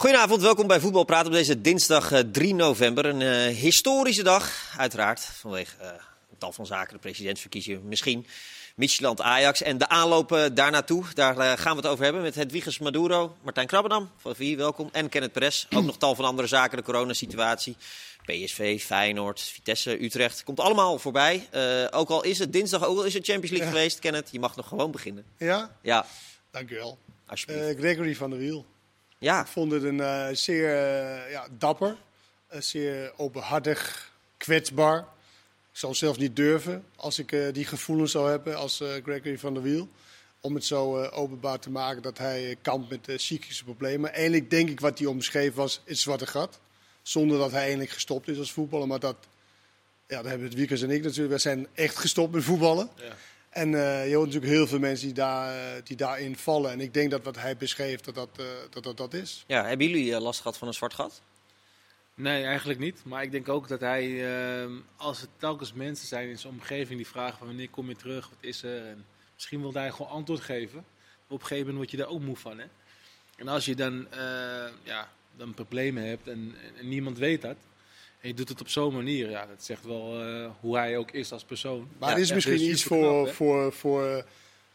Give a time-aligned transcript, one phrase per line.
[0.00, 3.04] Goedenavond, welkom bij Voetbal Praten op deze dinsdag eh, 3 november.
[3.06, 5.88] Een eh, historische dag, uiteraard, vanwege eh,
[6.30, 8.26] een tal van zaken, de presidentsverkiezingen misschien.
[8.76, 11.04] Micheland Ajax en de aanloop eh, daar naartoe.
[11.14, 14.88] Daar eh, gaan we het over hebben met Hedwiges Maduro, Martijn Krabbenam, van VI, welkom.
[14.92, 17.76] En Kenneth Perez, ook nog tal van andere zaken, de coronasituatie.
[18.24, 20.44] PSV, Feyenoord, Vitesse, Utrecht.
[20.44, 21.48] Komt allemaal voorbij.
[21.50, 24.40] Eh, ook al is het dinsdag, ook al is het Champions League geweest, Kenneth, je
[24.40, 25.24] mag nog gewoon beginnen.
[25.36, 26.06] Ja, Ja,
[26.50, 26.98] dank u wel.
[27.26, 27.68] alsjeblieft.
[27.68, 28.66] Eh, Gregory van der Wiel.
[29.20, 31.96] Ja, Ik vond het een eh, zeer eh, ja, dapper,
[32.46, 34.98] eh, zeer openhartig, kwetsbaar.
[35.72, 39.38] Ik zou zelfs niet durven als ik eh, die gevoelens zou hebben als eh, Gregory
[39.38, 39.88] van der Wiel.
[40.40, 44.12] Om het zo eh, openbaar te maken dat hij eh, kampt met psychische problemen.
[44.12, 46.60] Eigenlijk denk ik wat hij omschreef was het zwarte gat.
[47.02, 48.86] Zonder dat hij eigenlijk gestopt is als voetballer.
[48.86, 49.16] Maar dat,
[50.06, 51.34] ja, dat hebben het Wiekers en ik natuurlijk.
[51.34, 52.90] We zijn echt gestopt met voetballen.
[52.96, 53.16] Ja.
[53.50, 56.70] En eh, je hoort natuurlijk heel veel mensen die, daar, eh, die daarin vallen.
[56.70, 59.44] En ik denk dat wat hij beschreef, dat dat, eh, dat, dat, dat is.
[59.46, 59.64] ja.
[59.64, 61.22] Hebben jullie last gehad van een zwart gat?
[62.14, 63.04] Nee, eigenlijk niet.
[63.04, 66.96] Maar ik denk ook dat hij, ehm, als er telkens mensen zijn in zijn omgeving
[66.96, 68.86] die vragen van wanneer kom je terug, wat is er?
[68.86, 70.78] En misschien wil hij gewoon antwoord geven.
[71.28, 72.58] Op een gegeven moment word je daar ook moe van.
[72.58, 72.66] Hè?
[73.36, 77.56] En als je dan, eh, ja, dan problemen hebt en, en niemand weet dat.
[78.20, 79.30] En je doet het op zo'n manier.
[79.30, 81.88] Ja, dat zegt wel eh, hoe hij ook is als persoon.
[81.98, 84.24] Maar Ja, het is misschien iets voor, voor, voor,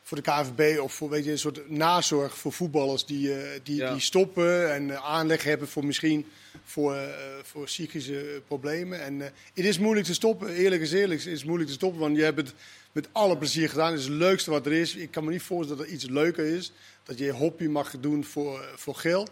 [0.04, 3.76] voor de KNVB of voor weet je, een soort nazorg voor voetballers die, eh, die,
[3.76, 3.92] Ja.
[3.92, 6.26] die stoppen en eh, aanleg hebben voor misschien
[6.64, 6.98] voor,
[7.44, 9.02] voor psychische problemen.
[9.02, 9.20] En
[9.54, 12.24] het is moeilijk te stoppen, eerlijk is eerlijk, het is moeilijk te stoppen, want je
[12.24, 12.54] hebt het
[12.92, 13.92] met alle plezier gedaan.
[13.92, 14.96] Het is het leukste wat er is.
[14.96, 16.72] Ik kan me niet voorstellen dat er iets leuker is,
[17.04, 19.32] dat je je hobby mag doen voor, voor geld.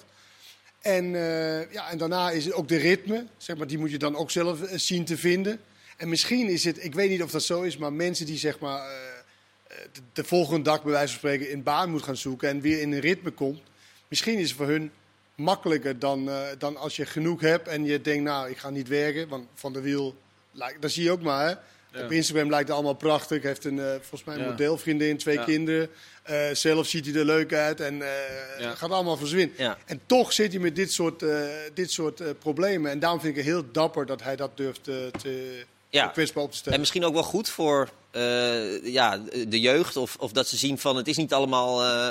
[0.84, 3.98] En, eh, ja, en daarna is het ook de ritme, zeg maar, die moet je
[3.98, 5.60] dan ook zelf eh, zien te vinden.
[5.98, 8.60] En misschien is het, ik weet niet of dat zo is, maar mensen die zeg
[8.60, 12.50] maar eh, de, de volgende dag bij wijze van spreken in baan moet gaan zoeken
[12.50, 13.62] en weer in een ritme komt.
[14.08, 14.92] Misschien is het voor hun
[15.36, 19.28] makkelijker dan, dan als je genoeg hebt en je denkt, nou, ik ga niet werken.
[19.28, 20.16] Want Van de Wiel,
[20.52, 21.56] lijkt- dat zie je ook maar, hè.
[22.02, 23.42] Op Instagram lijkt het allemaal prachtig.
[23.42, 25.90] Hij heeft een, eh, volgens mij een modelvriendin, twee kinderen.
[26.24, 29.56] Eh, zelf ziet hij er leuk uit en eh, gaat allemaal verzwinnen.
[29.58, 29.78] Ja.
[29.86, 31.26] En toch zit hij met dit soort,
[31.74, 32.92] dit soort problemen.
[32.92, 35.66] En daarom vind ik het heel dapper dat hij dat durft te
[36.00, 36.08] Ja.
[36.08, 39.18] kwetsbaar op te En misschien ook wel goed voor eh, ja,
[39.48, 39.98] de jeugd.
[39.98, 41.84] Of, of dat ze zien van het is niet allemaal.
[41.84, 42.10] eh,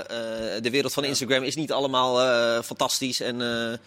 [0.56, 3.20] eh, de wereld van Instagram is niet allemaal fantastisch.
[3.20, 3.38] En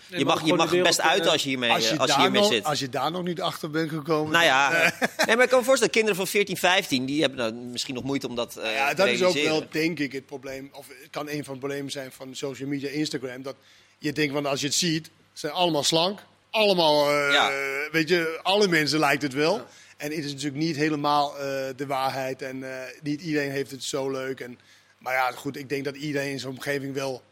[0.09, 2.21] je mag, je mag er best uit als je hiermee, als, je als je daar
[2.21, 2.63] hiermee nog, zit.
[2.63, 4.31] als je daar nog niet achter bent gekomen.
[4.31, 4.69] Nou ja,
[5.25, 8.03] nee, maar ik kan me voorstellen, kinderen van 14, 15, die hebben nou misschien nog
[8.03, 10.69] moeite om dat eh Ja, dat is ook wel, denk ik, het probleem.
[10.73, 13.41] Of het kan een van de problemen zijn van social media, Instagram.
[13.41, 13.55] Dat
[13.97, 16.19] je denkt, van als je het ziet, ze zijn allemaal slank.
[16.49, 17.51] Allemaal, Ja.
[17.91, 19.65] weet je, alle mensen lijkt het wel.
[20.05, 21.43] En het is natuurlijk niet helemaal eh,
[21.75, 22.41] de waarheid.
[22.41, 24.39] En eh, niet iedereen heeft het zo leuk.
[24.39, 24.59] En,
[24.97, 27.23] maar ja, goed, ik denk dat iedereen in zijn omgeving wel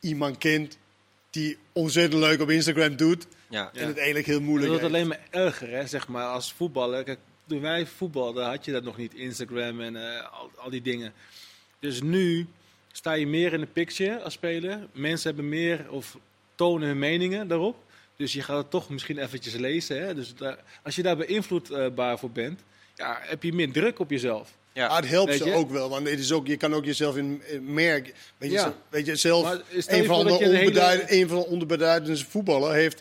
[0.00, 0.78] iemand kent
[1.30, 3.26] die ontzettend leuk op Instagram doet.
[3.48, 3.70] Ja.
[3.74, 7.04] En het eigenlijk heel moeilijk Dat wordt alleen maar erger, hè, zeg maar, als voetballer.
[7.04, 10.82] Kijk, toen wij voetbalden had je dat nog niet, Instagram en eh, al, al die
[10.82, 11.12] dingen.
[11.78, 12.46] Dus nu
[12.92, 14.88] sta je meer in de picture als speler.
[14.92, 16.18] Mensen hebben meer of
[16.54, 17.76] tonen hun meningen daarop.
[18.22, 20.02] Dus je gaat het toch misschien eventjes lezen.
[20.02, 20.14] Hè?
[20.14, 22.60] Dus daar, als je daar beïnvloedbaar voor bent,
[22.94, 24.48] ja, heb je meer druk op jezelf.
[24.72, 24.88] Ja.
[24.88, 25.52] Maar het helpt ze je?
[25.52, 28.12] ook wel, want het is ook, je kan ook jezelf in, in merken.
[28.38, 28.74] Weet je, Ja.
[28.88, 29.50] weet je zelf,
[29.86, 33.00] een van, de dat je een hele- een van de onderbeduidende voetballer heeft,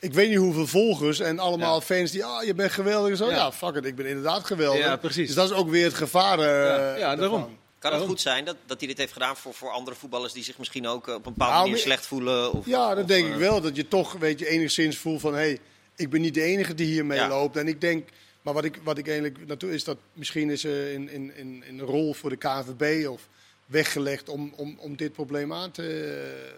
[0.00, 1.80] ik weet niet hoeveel volgers en allemaal Ja.
[1.80, 3.26] fans die, ah, je bent geweldig en zo.
[3.28, 3.34] Ja.
[3.36, 3.52] Ja.
[3.52, 4.80] fuck it, ik ben inderdaad geweldig.
[4.84, 5.26] Ja, precies.
[5.26, 6.38] Dus dat is ook weer het gevaar.
[6.38, 7.58] eh, Ja, ja, daarom.
[7.82, 10.44] Kan het goed zijn dat, dat hij dit heeft gedaan voor, voor andere voetballers die
[10.44, 12.52] zich misschien ook eh, op een bepaalde Nou, manier slecht voelen?
[12.52, 13.60] Of, Ja, dat of, denk eh, ik wel.
[13.60, 15.58] Dat je toch, weet je, enigszins voelt van, hé, hey,
[15.96, 17.28] ik ben niet de enige die hiermee Ja.
[17.28, 17.56] loopt.
[17.56, 18.08] En ik denk,
[18.42, 21.62] maar wat ik, wat ik eigenlijk naartoe is dat misschien is er in, in, in,
[21.66, 23.28] in een rol voor de KNVB of
[23.66, 26.50] weggelegd om, om, om dit probleem aan te,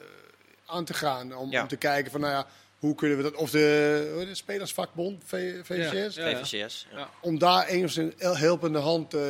[0.67, 1.37] aan te gaan.
[1.37, 1.62] Om, Ja.
[1.62, 2.47] om te kijken van, nou ja,
[2.84, 6.45] hoe kunnen we dat, of de, het, spelersvakbond, V- VCS, Ja, ja.
[6.45, 6.87] VVCS.
[6.93, 7.09] Ja.
[7.21, 9.21] Om daar enigszins een helpende hand eh,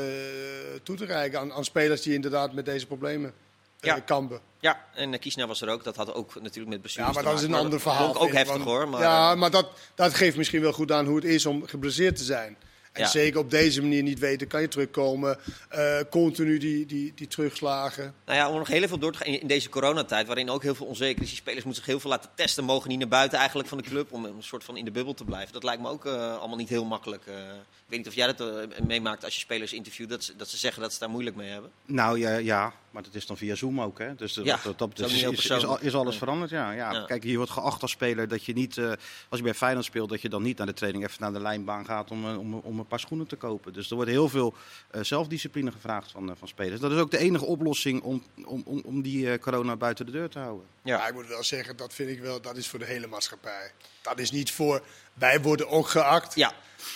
[0.83, 3.33] toe te reiken aan, aan spelers die inderdaad met deze problemen
[3.81, 4.01] eh, Ja.
[4.01, 4.41] kampen.
[4.61, 5.85] Ja, en uh, Kiesna was er ook.
[5.85, 7.05] Dat had ook natuurlijk met bestuur.
[7.05, 8.09] Ja, maar dat is een ander verhaal.
[8.09, 8.89] Ook, ook heftig want- hoor.
[8.89, 11.67] Maar, ja, eh, maar dat, dat geeft misschien wel goed aan hoe het is om
[11.67, 12.57] geblesseerd te zijn.
[12.95, 13.09] En Ja.
[13.09, 15.39] zeker op deze manier niet weten, kan je terugkomen.
[15.69, 18.15] Eh, continu die, die, die terugslagen.
[18.27, 20.63] Nou ja, om nog heel even op door te gaan in, deze coronatijd, waarin ook
[20.63, 21.29] heel veel onzeker is.
[21.29, 23.85] Die spelers moeten zich heel veel laten testen, mogen niet naar buiten eigenlijk van de
[23.85, 25.53] club om een soort van in de bubbel te blijven.
[25.53, 27.27] Dat lijkt me ook eh, allemaal niet heel makkelijk.
[27.27, 27.35] eh.
[27.35, 30.57] ik weet niet of jij dat meemaakt als je spelers interviewt, dat ze, dat ze
[30.57, 31.71] zeggen dat ze daar moeilijk mee hebben.
[31.87, 32.73] Nou ja, ja.
[32.95, 33.99] Maar dat is dan via Zoom ook.
[33.99, 34.15] Hè?
[34.15, 36.51] Dus dat, Ja, dat, dat, dat is heel is, alles veranderd.
[36.51, 36.71] Ja.
[36.71, 37.05] Ja, Ja.
[37.05, 38.93] Kijk, hier wordt geacht als speler dat je niet, eh,
[39.29, 41.41] als je bij Feyenoord speelt, dat je dan niet naar de training even naar de
[41.41, 43.73] lijnbaan gaat om, eh, om, om een paar schoenen te kopen.
[43.73, 44.55] Dus er wordt heel veel
[44.91, 46.81] eh, zelfdiscipline gevraagd van, van spelers.
[46.81, 50.13] Dat is ook de enige oplossing om, om, om, om die eh, corona buiten de
[50.13, 50.67] deur te houden.
[50.83, 50.99] Ja.
[50.99, 53.73] Maar ik moet wel zeggen, dat vind ik wel, dat is voor de hele maatschappij.
[54.03, 54.83] Dat is niet voor,
[55.15, 56.35] wij worden ook geacht.
[56.35, 56.53] Ja,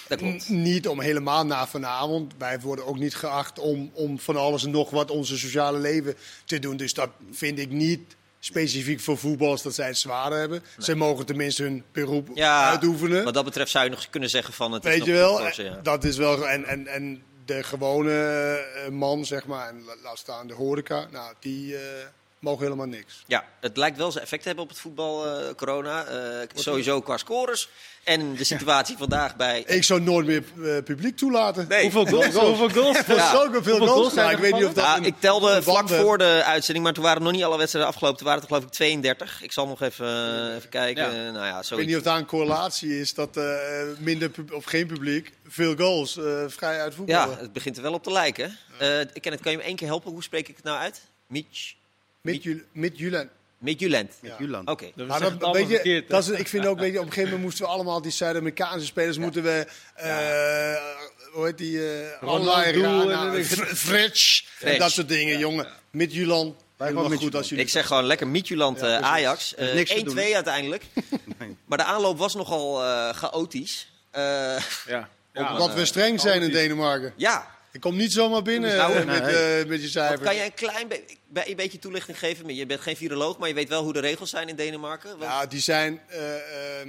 [0.09, 0.49] dat klopt.
[0.49, 2.33] N- Niet om helemaal na vanavond.
[2.39, 6.15] Wij worden ook niet geacht om, om van alles en nog wat onze sociale leven
[6.45, 6.77] te doen.
[6.77, 10.63] Dus dat vind ik niet specifiek voor voetballers dat zij het zwaarder hebben.
[10.79, 13.25] Zij mogen tenminste hun beroep Ja, uitoefenen.
[13.25, 15.29] wat dat betreft zou je nog kunnen zeggen van het is Weet nog je wel,
[15.29, 15.81] voetballers, ja.
[15.83, 16.49] dat is wel.
[16.49, 18.13] En, en, en de gewone
[18.85, 21.83] eh, man, zeg maar, en la- laat staan de horeca, nou, die eh,
[22.39, 23.25] mogen helemaal niks.
[23.27, 26.05] Ja, het lijkt wel zijn effect te hebben op het voetbal, eh, corona.
[26.05, 27.69] Eh, sowieso qua scores.
[28.05, 29.63] En de situatie vandaag bij...
[29.67, 31.67] Ik zou nooit meer eh, publiek toelaten.
[31.69, 31.83] Nee.
[31.83, 32.35] Hoeveel goals?
[32.35, 33.07] Hoeveel goals?
[33.07, 33.31] Ja.
[33.31, 35.89] zulke veel Hoeveel goals, goals ik weet niet of dat Ja, een- ik telde vlak
[35.89, 38.19] voor de uitzending, maar toen waren nog niet alle wedstrijden afgelopen.
[38.19, 39.43] Toen waren het geloof ik 32.
[39.43, 41.15] Ik zal nog even, even kijken.
[41.15, 41.31] Ja.
[41.31, 43.45] Nou ja, Ik weet niet of daar een correlatie is dat eh,
[43.99, 47.93] minder pub- of geen publiek, veel goals, eh, vrij uit Ja, het begint er wel
[47.93, 48.59] op te lijken.
[48.79, 50.11] Eh ik ken het, kan je me één keer helpen?
[50.13, 51.01] Hoe spreek ik het nou uit?
[51.27, 51.75] Mitch?
[52.21, 53.31] Met Jul- Met Julen.
[53.59, 54.13] Midtjulent.
[54.21, 54.37] Met Ja.
[54.39, 54.69] Juland.
[54.69, 54.91] Oké.
[54.95, 56.09] Maar dat, het allemaal weet je, verkeerd, hè?
[56.15, 58.11] dat is, ik vind ook, weet je, op een gegeven moment moesten we allemaal die
[58.13, 60.75] Zuid-Amerikaanse spelers, moeten we, eh,
[61.33, 62.23] hoe heet die, eh
[63.37, 65.67] en- Fr- Fritsch, en dat soort dingen, jongen.
[66.79, 67.65] Gewoon goed als jullie...
[67.65, 69.03] Ik zeg gewoon lekker Midtjylland Ja, eh.
[69.05, 69.55] Ajax.
[69.55, 70.85] Is Eh, niks te 1-2 doen, uiteindelijk.
[71.39, 71.57] Nee.
[71.65, 73.91] Maar de aanloop was nogal eh, chaotisch.
[74.11, 74.23] Eh,
[74.87, 75.09] Ja.
[75.33, 75.53] Ja.
[75.53, 76.51] Omdat we streng zijn in.
[76.51, 77.13] Denemarken.
[77.17, 77.47] ja,
[77.79, 80.21] Ik kom niet zomaar binnen Nou, eh, met, eh, met je Wat cijfers.
[80.21, 82.55] kan je een klein be- be- een beetje toelichting geven?
[82.55, 85.09] Je bent geen viroloog, maar je weet wel hoe de regels zijn in Denemarken.
[85.11, 86.89] Want- Ja, die zijn eh, ehm,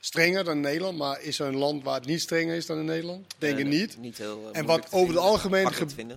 [0.00, 2.84] strenger dan Nederland, maar is er een land waar het niet strenger is dan in
[2.84, 3.34] Nederland?
[3.38, 3.96] Denk ik niet.
[3.98, 5.66] Niet heel, En wat over het, algemeen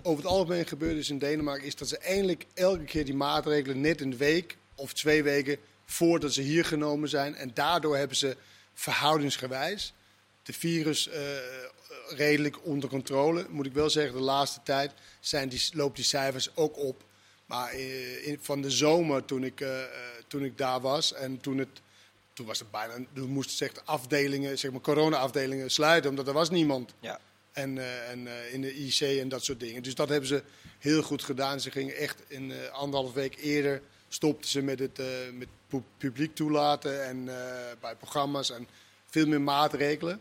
[0.02, 3.80] over het algemeen gebeurt is in Denemarken, is dat ze eindelijk elke keer die maatregelen
[3.80, 5.56] net een week of twee weken
[5.86, 7.34] voordat ze hier genomen zijn.
[7.34, 8.36] En daardoor hebben ze
[8.74, 9.92] verhoudingsgewijs
[10.42, 11.20] de virus eh,
[12.08, 13.46] redelijk onder controle.
[13.48, 17.04] Moet ik wel zeggen, de laatste tijd zijn die, loopt die cijfers ook op.
[17.46, 19.88] Maar eh, in, van de zomer, toen ik, eh, eh,
[20.26, 21.80] toen ik daar was en toen het
[22.34, 26.32] toen was het bijna, toen moesten zeg, de afdelingen, zeg maar corona-afdelingen sluiten, omdat er
[26.32, 26.94] was niemand.
[27.00, 27.20] Ja.
[27.52, 29.82] En, eh, en eh, in de IC en dat soort dingen.
[29.82, 30.42] Dus dat hebben ze
[30.78, 31.60] heel goed gedaan.
[31.60, 35.82] Ze gingen echt in eh, anderhalf week eerder stopten ze met het eh, met pu-
[35.98, 37.36] publiek toelaten en eh,
[37.80, 38.68] bij programma's en
[39.06, 40.20] veel meer maatregelen.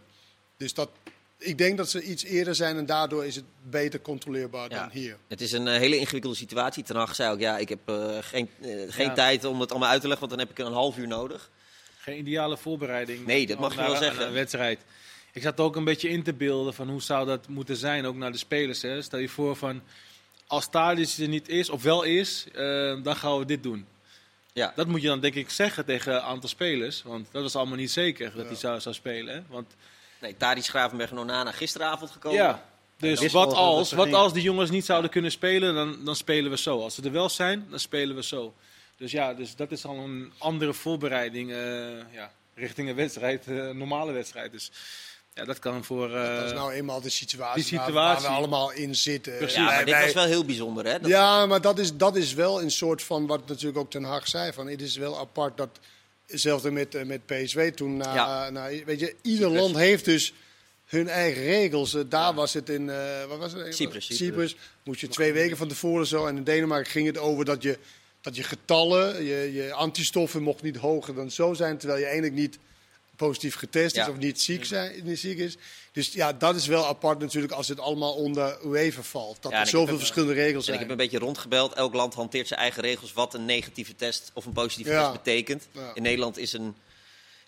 [0.57, 0.89] Dus dat,
[1.43, 4.79] ik denk dat ze iets eerder zijn en daardoor is het beter controleerbaar Ja.
[4.79, 5.17] dan hier.
[5.27, 6.83] Het is een eh, hele ingewikkelde situatie.
[6.83, 9.13] Ten Hag zei ook, ja, ik heb eh, geen, eh, geen Ja.
[9.13, 11.49] tijd om het allemaal uit te leggen, want dan heb ik een half uur nodig.
[11.97, 13.25] Geen ideale voorbereiding.
[13.25, 14.25] Nee, dat mag je wel zeggen.
[14.27, 14.79] Een wedstrijd.
[15.33, 18.15] Ik zat ook een beetje in te beelden van hoe zou dat moeten zijn, ook
[18.15, 18.81] naar de spelers.
[18.81, 19.01] Hè.
[19.01, 19.81] Stel je voor van,
[20.47, 23.85] als Tadic er niet is, of wel is, eh, dan gaan we dit doen.
[24.53, 24.73] Ja.
[24.75, 27.03] Dat moet je dan denk ik zeggen tegen een aantal spelers.
[27.03, 28.47] Want dat was allemaal niet zeker dat Ja.
[28.47, 29.33] hij zou, zou spelen.
[29.35, 29.41] Hè.
[29.49, 29.75] Want
[30.21, 32.37] Nee, Tadic Gravenberg en Onana gisteravond gekomen.
[32.37, 32.65] ja,
[32.97, 36.57] dus wat als, wat als die jongens niet zouden kunnen spelen, dan, dan spelen we
[36.57, 36.81] zo.
[36.81, 38.53] Als ze er wel zijn, dan spelen we zo.
[38.97, 41.57] Dus ja, dus dat is al een andere voorbereiding eh,
[42.13, 44.51] ja, richting een wedstrijd, eh, een normale wedstrijd.
[44.51, 44.71] Dus
[45.33, 46.15] ja, dat kan voor...
[46.15, 47.93] eh, dat is nou eenmaal de situatie, waar- situatie.
[47.93, 49.37] Waar, we allemaal in zitten.
[49.37, 49.55] Precies.
[49.55, 50.99] Ja, maar Wij- dit wij- was wel heel bijzonder, hè?
[50.99, 54.03] Dat- Ja, maar dat is, dat is wel een soort van wat natuurlijk ook Ten
[54.03, 54.53] Hag zei.
[54.53, 55.79] Van, het is wel apart dat,
[56.31, 58.49] hetzelfde met, eh, met PSV toen, na, Ja.
[58.49, 60.33] na- weet je, ieder land heeft dus
[60.85, 61.93] hun eigen regels.
[61.95, 63.75] Eh, daar was het in, eh wat was het?
[63.75, 64.15] Cyprus.
[64.15, 64.55] Cyprus.
[64.83, 66.25] Moest je twee weken van tevoren zo.
[66.25, 67.77] En in Denemarken ging het over dat je,
[68.21, 71.77] dat je getallen, je, je antistoffen mocht niet hoger dan zo zijn.
[71.77, 72.57] Terwijl je eigenlijk niet
[73.25, 74.09] positief getest is Ja.
[74.11, 75.57] of niet ziek, zijn, niet ziek is.
[75.91, 79.37] Dus ja, dat is wel apart natuurlijk als het allemaal onder UEFA valt.
[79.41, 80.75] Dat Ja, en er zoveel heb- verschillende regels En zijn.
[80.75, 81.73] ik heb een beetje rondgebeld.
[81.73, 85.67] Elk land hanteert zijn eigen regels wat een negatieve test of een positieve test betekent.
[85.93, 86.75] In Nederland is een.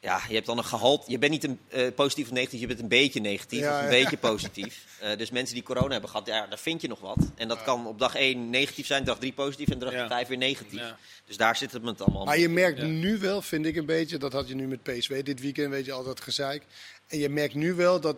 [0.04, 1.12] Ja, je hebt dan een gehalte.
[1.12, 3.78] Je bent niet een eh, positief of negatief, je bent een beetje negatief Ja, of
[3.78, 4.04] een ja.
[4.04, 4.86] beetje positief.
[5.00, 7.18] Eh, dus mensen die corona hebben gehad, ja, daar vind je nog wat.
[7.36, 10.08] En dat kan op dag 1 negatief zijn, dag 3 positief en dag Ja.
[10.08, 10.80] 5 weer negatief.
[10.80, 10.98] Ja.
[11.26, 12.26] Dus daar zit het met allemaal.
[12.26, 12.86] Maar je merkt Ja.
[12.86, 15.86] nu wel, vind ik een beetje, dat had je nu met PSV dit weekend, weet
[15.86, 16.64] je, altijd gezeik.
[17.08, 18.16] En je merkt nu wel dat,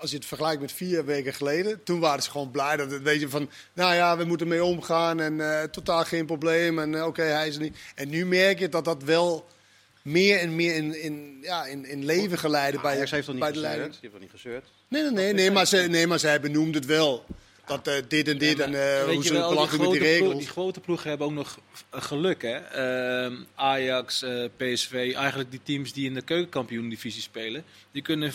[0.00, 3.02] als je het vergelijkt met vier weken geleden, toen waren ze gewoon blij dat het,
[3.02, 7.04] weet je, van, nou ja, we moeten mee omgaan en eh, totaal geen probleem en
[7.04, 7.76] oké, hij is er niet.
[7.94, 9.46] En nu merk je dat dat wel
[10.06, 13.44] meer en meer in, in, ja, in, in leven geleiden bij, Ajax heeft toch niet
[13.44, 13.76] bij de gezeurd?
[13.76, 14.00] leiding.
[14.00, 14.66] Die heeft toch niet gezeurd?
[14.88, 17.24] Nee, nee, nee, nee, maar, ze, nee, maar zij benoemde het wel.
[17.66, 20.38] Dat eh, dit en dit en eh, hoe ze wel, belachelijk met die ploeg- regels.
[20.38, 21.58] die grote ploegen hebben ook nog
[21.90, 22.42] eh, geluk.
[22.42, 22.54] Hè?
[22.56, 24.24] Ehm, Ajax,
[24.56, 27.64] PSV, eigenlijk die teams die in de keukenkampioen-divisie spelen.
[27.92, 28.32] Die kunnen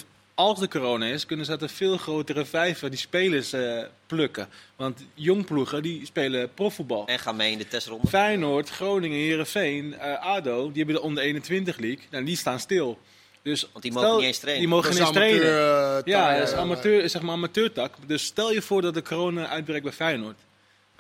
[0.48, 4.48] als de corona is, kunnen ze uit een veel grotere vijver die spelers eh, plukken.
[4.76, 7.08] Want jongploegen die spelen profvoetbal.
[7.08, 8.08] En gaan mee in de testronde.
[8.08, 12.04] Feyenoord, Groningen, Herenveen, ADO, die hebben de onder 21 league.
[12.12, 13.00] Nou, die staan stil.
[13.44, 14.62] Dus Want die mogen niet eens trainen.
[14.64, 15.98] Die mogen Dat niet eens trainen.
[15.98, 17.94] eh, Ja, dat is eh, amateur, zeg maar amateurtak.
[18.06, 20.40] Dus stel je voor dat de corona uitbreekt bij Feyenoord.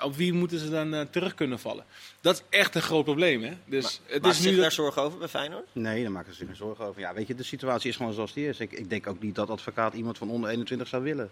[0.03, 1.83] Op wie moeten ze dan eh, terug kunnen vallen?
[2.21, 3.51] Dat is echt een groot probleem, hè?
[3.65, 5.65] Dus het Maak is je zich daar zorgen over bij Feyenoord?
[5.71, 7.01] Nee, daar maken ze zich geen zorgen over.
[7.01, 8.59] Ja, weet je, de situatie is gewoon zoals die is.
[8.59, 11.29] Ik, ik denk ook niet dat advocaat iemand van onder 21 zou willen.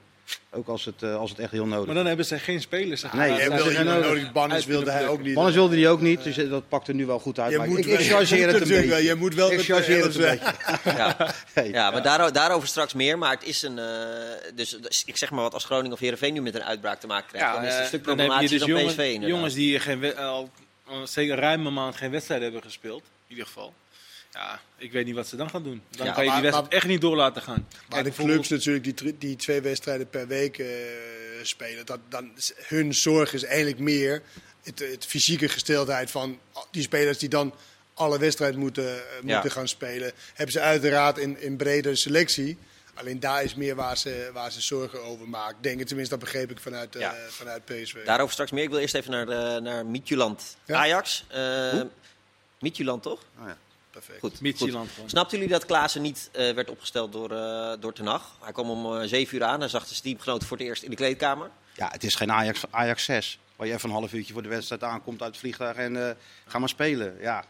[0.52, 1.96] Ook als het, eh, als het echt heel nodig Maar is.
[1.96, 3.02] dan hebben ze geen spelers.
[3.02, 3.38] Zeg Nee, maar.
[3.38, 4.04] Ze iemand nodig.
[4.08, 4.32] nodig.
[4.32, 5.38] Banners wilde hij ook niet.
[5.38, 7.52] Anders wilde hij ook niet, dus eh, dat pakt er nu wel goed uit.
[7.52, 8.88] Je Maar moet ik, chargeer moet het een natuurlijk beetje.
[8.90, 10.54] wel- Je moet wel Ik met chargeer de het een beetje.
[11.54, 13.18] Ja, ja maar daaro- daarover straks meer.
[13.18, 13.80] Maar het is een.
[13.80, 13.86] eh,
[14.56, 17.08] dus, dus ik zeg maar wat als Groningen of Heerenveen nu met een uitbraak te
[17.08, 17.54] maken krijgt.
[17.56, 18.18] dan is het een eh, stuk dan
[18.60, 19.00] dan jongens, PSV.
[19.06, 19.30] inderdaad.
[19.30, 20.50] jongens die geen, we- al
[20.86, 23.02] al zeker ruim een maand geen wedstrijd hebben gespeeld.
[23.02, 23.74] In ieder geval.
[24.34, 25.82] Ja, ik weet niet wat ze dan gaan doen.
[25.90, 27.68] Dan Ja, kan je die wedstrijd echt niet door laten gaan.
[27.90, 30.68] Maar Kijk, de clubs natuurlijk die, die twee wedstrijden per week eh,
[31.44, 32.32] spelen, dat, dan,
[32.68, 34.22] hun zorg is eigenlijk meer
[34.64, 36.40] het, het fysieke gesteldheid van
[36.72, 37.54] die spelers die dan
[37.94, 39.34] alle wedstrijden moeten, eh, Ja.
[39.34, 40.12] moeten gaan spelen.
[40.34, 42.58] Hebben ze uiteraard in, in brede selectie.
[43.00, 45.58] Alleen daar is meer waar ze, waar ze zorgen over maken.
[45.62, 47.16] Denk ik, tenminste, dat begreep ik vanuit, eh, Ja.
[47.30, 48.06] vanuit PSV.
[48.06, 48.64] Daarover straks meer.
[48.64, 50.78] Ik wil eerst even naar, de, naar Midtjylland Ja.
[50.78, 51.26] Ajax.
[51.30, 51.82] Eh
[52.60, 53.20] Midtjylland toch?
[53.40, 53.58] Oh, ja.
[53.92, 54.20] Perfect.
[54.20, 54.38] Goed.
[55.06, 58.38] Snapten jullie dat Klaassen niet eh, werd opgesteld door, eh door Ten Hag?
[58.42, 60.90] Hij kwam om eh, 7 uur aan en zag zijn teamgenoot voor het eerst in
[60.90, 61.50] de kleedkamer.
[61.76, 63.40] ja, het is geen Ajax, Ajax 6.
[63.56, 66.16] Waar je even een half uurtje voor de wedstrijd aankomt uit het vliegtuig en eh
[66.48, 67.18] ga maar spelen.
[67.22, 67.44] Ja,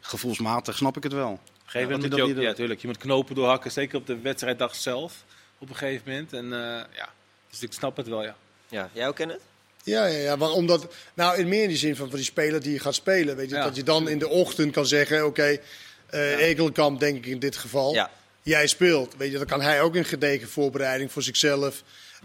[0.00, 1.40] gevoelsmatig snap ik het wel.
[1.68, 3.70] Op een gegeven Ja, moment dat moet je ook, ja, tuurlijk, je moet knopen doorhakken,
[3.70, 5.24] zeker op de wedstrijddag zelf.
[5.58, 6.32] Op een gegeven moment.
[6.32, 7.08] En eh, ja,
[7.50, 8.36] dus ik snap het wel, ja.
[8.68, 9.40] Ja, jij ook ken het?
[9.82, 12.62] Ja, ja, ja want omdat, nou in meer in die zin van, van die speler
[12.62, 13.36] die je gaat spelen.
[13.36, 13.64] Weet je, Ja.
[13.64, 15.58] dat je dan in de ochtend kan zeggen, oké,
[16.06, 17.94] eh Ekelkamp denk ik in dit geval.
[17.94, 18.10] Ja.
[18.42, 21.82] Jij speelt, weet je, dan kan hij ook een gedegen voorbereiding voor zichzelf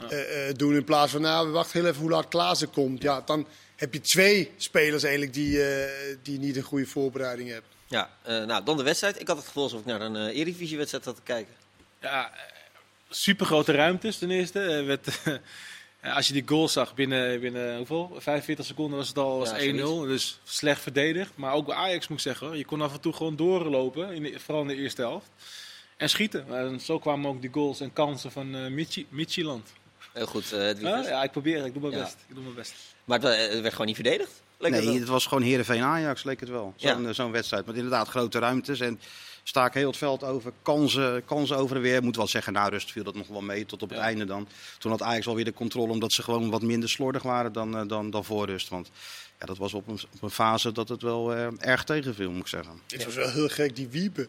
[0.09, 0.75] eh, eh, doen.
[0.75, 3.01] In plaats van, nou, wacht heel even hoe laat Klaassen komt.
[3.01, 5.89] Ja, dan heb je twee spelers eigenlijk die, eh,
[6.23, 7.69] die niet een goede voorbereiding hebben.
[7.93, 9.21] Ja, eh, nou dan de wedstrijd.
[9.21, 11.53] Ik had het gevoel alsof ik naar een eh Eredivisie-wedstrijd had te kijken.
[12.01, 12.31] Ja,
[13.09, 14.59] super grote ruimtes ten eerste.
[14.59, 15.41] Er
[16.15, 18.15] als je die goal zag binnen, binnen hoeveel?
[18.19, 19.59] 45 seconden was het al was Ja, 1-0.
[19.77, 20.07] zoiets.
[20.07, 21.31] Dus slecht verdedigd.
[21.35, 22.57] Maar ook bij Ajax moet ik zeggen, hoor.
[22.57, 24.11] je kon af en toe gewoon doorlopen.
[24.13, 25.29] In de, vooral in de eerste helft.
[25.97, 26.45] En schieten.
[26.57, 29.69] En zo kwamen ook die goals en kansen van uh, Michi, Michieland.
[30.13, 31.65] Heel goed, eh Ja, ja, ik probeer.
[31.65, 32.03] Ik doe mijn Ja.
[32.03, 32.15] best.
[32.27, 32.73] Ik doe mijn best.
[33.05, 34.41] Maar het werd gewoon niet verdedigd.
[34.57, 36.73] Leek nee, het was gewoon Heerenveen-Ajax, leek het wel.
[36.75, 37.07] Zo'n Ja.
[37.09, 38.79] eh, zo'n wedstrijd met inderdaad grote ruimtes.
[38.79, 38.99] En
[39.43, 41.95] staken heel het veld over, kansen, kansen over en weer.
[41.95, 44.03] Ik moet wel zeggen, na rust viel dat nog wel mee tot op het Ja.
[44.03, 44.47] einde dan.
[44.79, 47.87] Toen had Ajax alweer de controle, omdat ze gewoon wat minder slordig waren dan, eh,
[47.87, 48.69] dan, dan voor rust.
[48.69, 48.89] Want
[49.39, 52.41] ja, dat was op een, op een fase dat het wel eh, erg tegenviel, moet
[52.41, 52.79] ik zeggen.
[52.87, 54.27] Het was wel heel gek, die wiepen.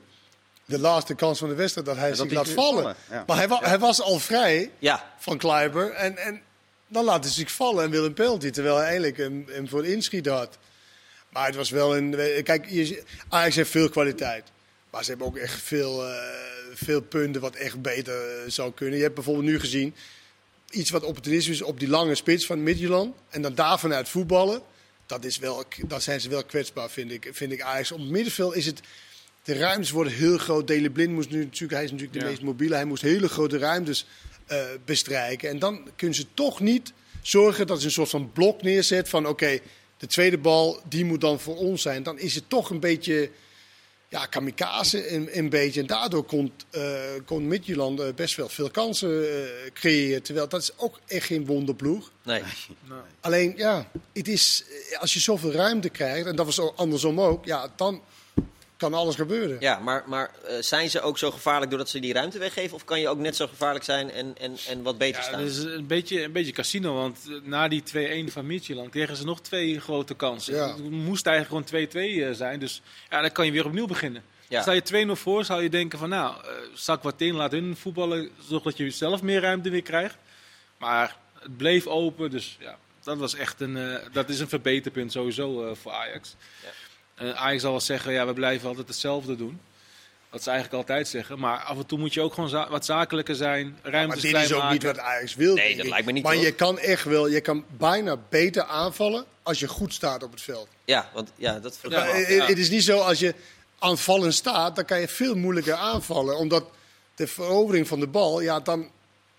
[0.65, 2.83] De laatste kans van de wedstrijd dat hij Ja, dat zich laat vallen.
[2.83, 3.25] vallen, ja.
[3.27, 5.91] Maar hij, wa- hij was al vrij Ja, van Kleiber.
[5.91, 6.41] En, en
[6.89, 8.51] dan laat hij zich vallen en wil een penalty.
[8.51, 10.59] Terwijl eigenlijk hem, voor inschiet had.
[11.29, 12.11] Maar het was wel een...
[12.43, 12.67] Kijk,
[13.29, 14.45] Ajax heeft veel kwaliteit.
[14.91, 16.15] Maar ze hebben ook echt veel, eh,
[16.75, 18.97] veel punten wat echt beter eh, zou kunnen.
[18.97, 19.95] Je hebt bijvoorbeeld nu gezien...
[20.71, 23.17] Iets wat opportunistisch is op die lange spits van Midtjylland.
[23.29, 24.63] En dan daar vanuit voetballen.
[25.07, 27.93] Dat, is wel, dat zijn ze wel kwetsbaar, vind ik, vind ik Ajax.
[27.93, 28.81] Op het middenveld is het...
[29.45, 30.67] De ruimtes worden heel groot.
[30.67, 32.31] Dele Blind moest nu natuurlijk, hij is natuurlijk de Ja.
[32.31, 32.75] meest mobiele.
[32.75, 34.07] Hij moest hele grote ruimtes
[34.47, 35.49] eh, bestrijken.
[35.49, 39.27] En dan kunnen ze toch niet zorgen dat ze een soort van blok neerzet van
[39.27, 39.59] oké,
[39.99, 42.03] de tweede bal die moet dan voor ons zijn.
[42.03, 43.31] Dan is het toch een beetje
[44.09, 45.81] ja, kamikaze een, een beetje.
[45.81, 46.93] En daardoor kon, eh
[47.25, 50.23] kon Midtjylland eh, best wel veel kansen eh, creëren.
[50.23, 52.13] Terwijl dat is ook echt geen wonderploeg.
[52.25, 52.43] nee.
[53.21, 54.65] Alleen ja, het is,
[54.99, 58.03] als je zoveel ruimte krijgt, en dat was andersom ook, ja, dan
[58.77, 59.57] kan alles gebeuren.
[59.61, 62.77] Ja, maar, maar eh, zijn ze ook zo gevaarlijk doordat ze die ruimte weggeven?
[62.77, 65.41] Of kan je ook net zo gevaarlijk zijn en, en, en wat beter Ja, staan?
[65.41, 67.83] dat is een beetje, een beetje casino, want eh, na die
[68.29, 70.55] 2-1 van Midtjylland kregen ze nog twee grote kansen.
[70.55, 70.69] Ja.
[70.69, 74.23] Het moest eigenlijk gewoon 2-2 eh, zijn, dus ja, dan kan je weer opnieuw beginnen.
[74.49, 74.63] Ja.
[74.63, 77.77] Sta je 2-0 voor, zou je denken van nou, eh, zak wat in, laat hun
[77.77, 80.17] voetballen, zorg dat je zelf meer ruimte weer krijgt.
[80.79, 85.13] Maar het bleef open, dus ja, dat was echt een, eh, dat is een verbeterpunt
[85.13, 86.37] sowieso eh, voor Ajax.
[86.63, 86.69] Ja.
[87.15, 89.61] Eh, Ajax zal wel zeggen, ja, we blijven altijd hetzelfde doen.
[90.31, 91.39] Wat ze eigenlijk altijd zeggen.
[91.39, 93.79] Maar af en toe moet je ook gewoon za- wat zakelijker zijn.
[93.83, 94.73] Maar Ruimtes dit is ook maken.
[94.73, 95.55] niet wat Ajax wil.
[95.55, 96.45] Nee, dat lijkt me niet, Maar hoor.
[96.45, 100.43] je kan echt wel, je kan bijna beter aanvallen als je goed staat op het
[100.43, 100.69] veld.
[100.85, 102.15] Ja, want ja, dat Ja, Maar, af.
[102.15, 102.47] eh, ja.
[102.47, 103.35] Het is niet zo als je
[103.79, 106.37] aanvallend staat, dan kan je veel moeilijker aanvallen.
[106.37, 106.65] Omdat
[107.15, 108.91] de verovering van de bal, ja, dan,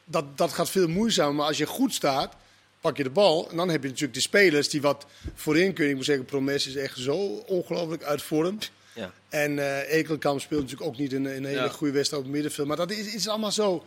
[0.05, 1.36] dat, dat gaat veel moeizamer.
[1.36, 2.34] Maar als je goed staat,
[2.86, 3.50] pak je de bal.
[3.50, 5.89] En dan heb je natuurlijk de spelers die wat voorin kunnen.
[5.89, 7.15] Ik moet zeggen, Promes is echt zo
[7.46, 8.58] ongelooflijk uit vorm.
[8.94, 9.12] Ja.
[9.30, 11.68] En eh Ekelkamp speelt natuurlijk ook niet een, een hele Ja.
[11.70, 12.68] goede wedstrijd op het middenveld.
[12.68, 13.86] Maar dat is, is allemaal zo...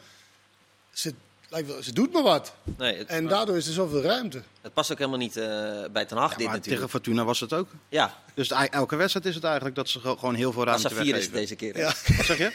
[0.92, 1.14] Ze,
[1.48, 2.54] lijkt wel, ze doet maar wat.
[2.78, 4.42] Nee, het, En daardoor is er zoveel ruimte.
[4.60, 5.44] het past ook helemaal niet eh,
[5.92, 6.64] bij Ten Hag, Ja, dit natuurlijk.
[6.74, 7.68] tegen Fortuna was het ook.
[7.88, 11.00] Ja, Dus elke wedstrijd is het eigenlijk dat ze ge- gewoon heel veel ruimte Safir
[11.00, 11.32] is het weggeven.
[11.40, 11.76] deze keer.
[11.78, 12.16] Ja.
[12.16, 12.52] Wat zeg je?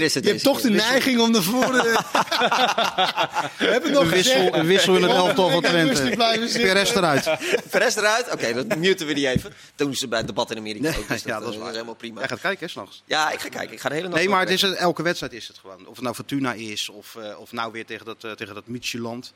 [0.00, 1.84] Is het je hebt toch de neiging om naar voren...
[3.58, 6.10] We hebben nog Een wissel, een wissel in het elftal van Twente.
[6.14, 6.72] blijven zitten.
[6.72, 7.30] Perez eruit.
[7.70, 8.32] Perez eruit?
[8.32, 9.52] Oké, dan muten we die even.
[9.74, 11.08] Toen ze bij het debat in Amerika Nee, ook.
[11.08, 11.72] Dus ja, dat, dat is eh, waar.
[11.72, 12.18] helemaal prima.
[12.18, 13.02] Jij gaat kijken, hè, s'nachts.
[13.06, 13.72] Ja, ik ga kijken.
[13.72, 15.80] Ik ga de hele nacht Nee, maar het is, het- elke wedstrijd is het gewoon.
[15.86, 18.66] Of het nou Fortuna is, of, eh, of nou weer tegen dat, uh, tegen dat
[18.66, 19.32] Midtjylland.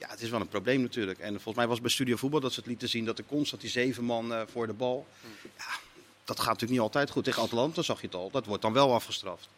[0.00, 1.18] Ja, het is wel een probleem natuurlijk.
[1.18, 3.24] En volgens mij was het bij Studio Voetbal dat ze het lieten zien dat er
[3.24, 5.06] constant die zeven man eh, voor de bal.
[5.58, 5.64] Ja,
[6.24, 7.24] dat gaat natuurlijk niet altijd goed.
[7.24, 8.30] Tegen Atalanta zag je het al.
[8.30, 9.48] Dat wordt dan wel afgestraft.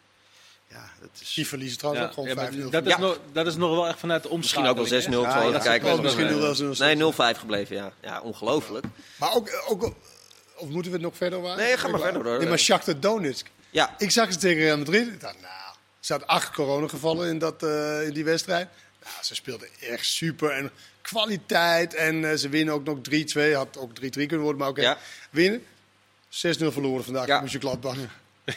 [0.67, 1.33] Ja, dat is...
[1.33, 2.69] Die verliezen trouwens ook gewoon maar 5-0.
[2.69, 2.99] dat, is Ja.
[2.99, 4.89] nog, dat is nog wel echt vanuit de Misschien ook wel 6-0.
[4.89, 5.29] omschakeling, hè?
[5.31, 5.63] terwijl Ja, ja.
[5.63, 6.01] kijken.
[6.03, 6.95] Misschien nog wel eens een- Nee,
[7.35, 7.93] 0-5 gebleven, ja.
[8.01, 8.85] Ja, ongelooflijk.
[9.17, 9.93] Maar ook, ook...
[10.57, 11.57] Of moeten we het nog verder waar?
[11.57, 12.37] Nee, ga maar verder, hoor.
[12.39, 13.47] Nee, maar Shakhtar Donetsk.
[13.69, 15.07] Ja, Ik zag ze tegen Real Madrid.
[15.07, 18.67] Ik dacht, nou, er zaten acht coronagevallen in, dat, eh, in die wedstrijd.
[19.03, 20.49] Nou, ze speelden echt super.
[20.49, 21.93] En kwaliteit.
[21.93, 22.97] En eh, ze winnen ook nog
[23.51, 23.53] 3-2.
[23.53, 24.81] Had ook 3-3 kunnen worden, maar oké.
[24.81, 24.97] Ja.
[25.29, 25.65] Winnen.
[26.29, 26.29] 6-0
[26.67, 27.35] verloren vandaag Ja.
[27.41, 27.47] ja.
[27.49, 27.95] je Gladbach.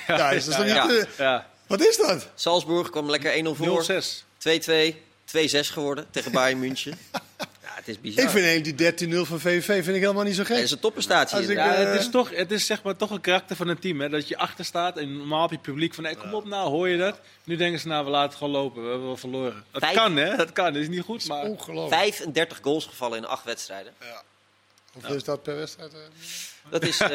[0.07, 0.73] Ja, is dat Ja, niet...
[0.75, 0.89] ja.
[1.07, 2.29] eh, Ja, wat is dat?
[2.35, 3.87] Salzburg kwam lekker 1-0 voor.
[3.87, 4.25] 0-6.
[4.93, 4.95] 2-2,
[5.37, 6.99] 2-6 geworden tegen Bayern München.
[7.87, 8.25] Het is bizar.
[8.25, 10.71] Ik vind eigenlijk die 13-0 van VVV vind ik helemaal niet zo Het is gek.
[10.71, 11.37] een topprestatie.
[11.37, 11.57] Als ik.
[11.57, 14.01] Ja, eh, het is toch, het is zeg maar toch een karakter van een team.
[14.01, 14.09] Hè?
[14.09, 16.89] Dat je achter staat en normaal heb je publiek van, hey, kom op nou, hoor
[16.89, 17.21] je dat?
[17.45, 19.65] Nu denken ze, nou, we laten het gewoon lopen, we hebben wel verloren.
[19.71, 20.37] Dat Vijf- kan, hè?
[20.37, 21.43] Dat kan, dat is niet goed, maar...
[21.45, 22.03] Ongelooflijk.
[22.03, 23.93] 35 goals gevallen in 8 wedstrijden.
[24.01, 24.23] Ja.
[24.93, 25.93] Hoeveel is dat per wedstrijd?
[25.93, 25.99] eh?
[26.71, 27.11] Dat is eh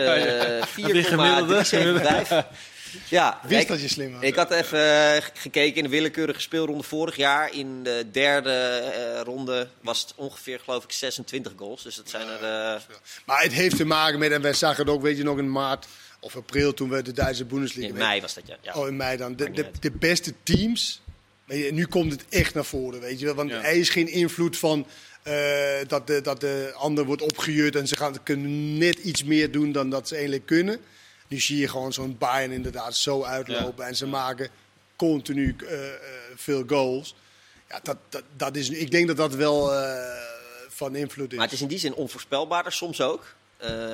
[0.75, 1.65] Die gemiddelde.
[1.65, 2.45] 4,375.
[3.09, 4.21] Ja, Wist ik, dat je slim was.
[4.23, 7.53] ik had even eh, gekeken in de willekeurige speelronde vorig jaar.
[7.53, 11.83] In de derde eh, ronde was het ongeveer, geloof ik, 26 goals.
[11.83, 12.43] Dus dat zijn er...
[12.43, 12.81] eh,
[13.25, 15.51] Maar het heeft te maken met, en wij zagen het ook, weet je nog, in
[15.51, 15.87] maart
[16.19, 17.87] of april toen we de Duitse Bundesliga...
[17.87, 18.57] in mei was dat, ja.
[18.61, 18.73] ja.
[18.73, 19.35] Oh, in mei dan.
[19.35, 21.01] De, de, de beste teams.
[21.45, 23.35] Je, nu komt het echt naar voren, weet je wel.
[23.35, 23.63] Want Ja.
[23.63, 24.87] er is geen invloed van
[25.23, 25.33] eh,
[25.87, 29.71] dat, de, dat de ander wordt opgejuurd en ze gaan, kunnen net iets meer doen
[29.71, 30.79] dan dat ze eigenlijk kunnen.
[31.31, 34.49] Nu zie je gewoon zo'n Bayern inderdaad zo uitlopen en ze maken
[34.95, 35.99] continu eh, eh,
[36.35, 37.15] veel goals.
[37.69, 39.93] Ja, dat, dat, dat is, ik denk dat dat wel eh,
[40.69, 41.37] van invloed is.
[41.37, 43.35] Maar het is in die zin onvoorspelbaarder, soms ook.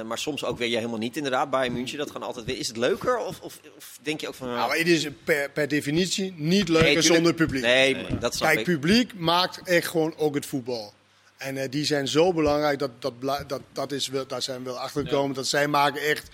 [0.06, 1.50] Maar soms ook weer je helemaal niet, inderdaad.
[1.50, 2.58] Bayern München, dat gaan altijd weer.
[2.58, 3.18] Is het leuker?
[3.18, 4.48] Of, of, of denk je ook van...
[4.48, 7.62] Nou, het is per, per definitie niet leuker zonder publiek.
[7.62, 8.74] Nee, dat snap Kijk, ik.
[8.74, 10.94] publiek maakt echt gewoon ook het voetbal.
[11.38, 13.14] En die zijn zo belangrijk, dat, dat,
[13.48, 15.36] dat, dat is daar zijn we wel achter gekomen.
[15.36, 16.30] Dat zij maken echt,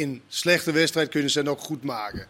[0.00, 2.28] in slechte wedstrijd kunnen ze het ook goed maken.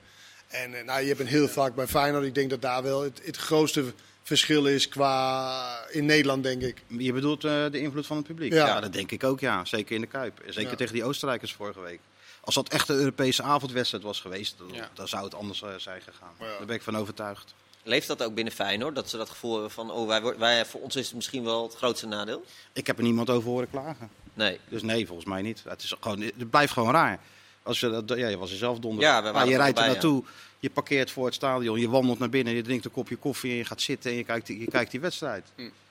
[0.49, 3.03] En eh, nou, je hebt een heel vaak bij Feyenoord, ik denk dat daar wel
[3.03, 6.83] het, het grootste verschil is qua, in Nederland denk ik.
[6.87, 8.53] Je bedoelt eh, de invloed van het publiek?
[8.53, 8.67] Ja.
[8.67, 8.81] Ja.
[8.81, 9.65] dat denk ik ook, ja.
[9.65, 10.43] Zeker in de Kuip.
[10.47, 10.77] Zeker Ja.
[10.77, 12.01] tegen die Oostenrijkers vorige week.
[12.41, 14.91] Als dat echt een Europese avondwedstrijd was geweest, dan, Ja.
[14.95, 16.35] dan zou het anders eh, zijn gegaan.
[16.39, 16.47] Ja.
[16.47, 17.55] Daar ben ik van overtuigd.
[17.83, 18.95] Leeft dat ook binnen Feyenoord?
[18.95, 19.91] Dat ze dat gevoel hebben van...
[19.91, 22.45] Oh, wij, wij, voor ons is het misschien wel het grootste nadeel?
[22.73, 24.11] Ik heb er niemand over horen klagen.
[24.35, 24.61] Nee.
[24.69, 25.63] Dus nee, volgens mij niet.
[25.69, 27.21] Het, is gewoon, het blijft gewoon raar.
[27.63, 29.25] Als je, dat- ja, je was er zelf donderdag.
[29.25, 30.23] Ja, Maar je rijdt er naartoe,
[30.59, 33.57] je parkeert voor het stadion, je wandelt naar binnen, je drinkt een kopje koffie en
[33.57, 35.45] je gaat zitten en je kijkt, die- je kijkt die wedstrijd.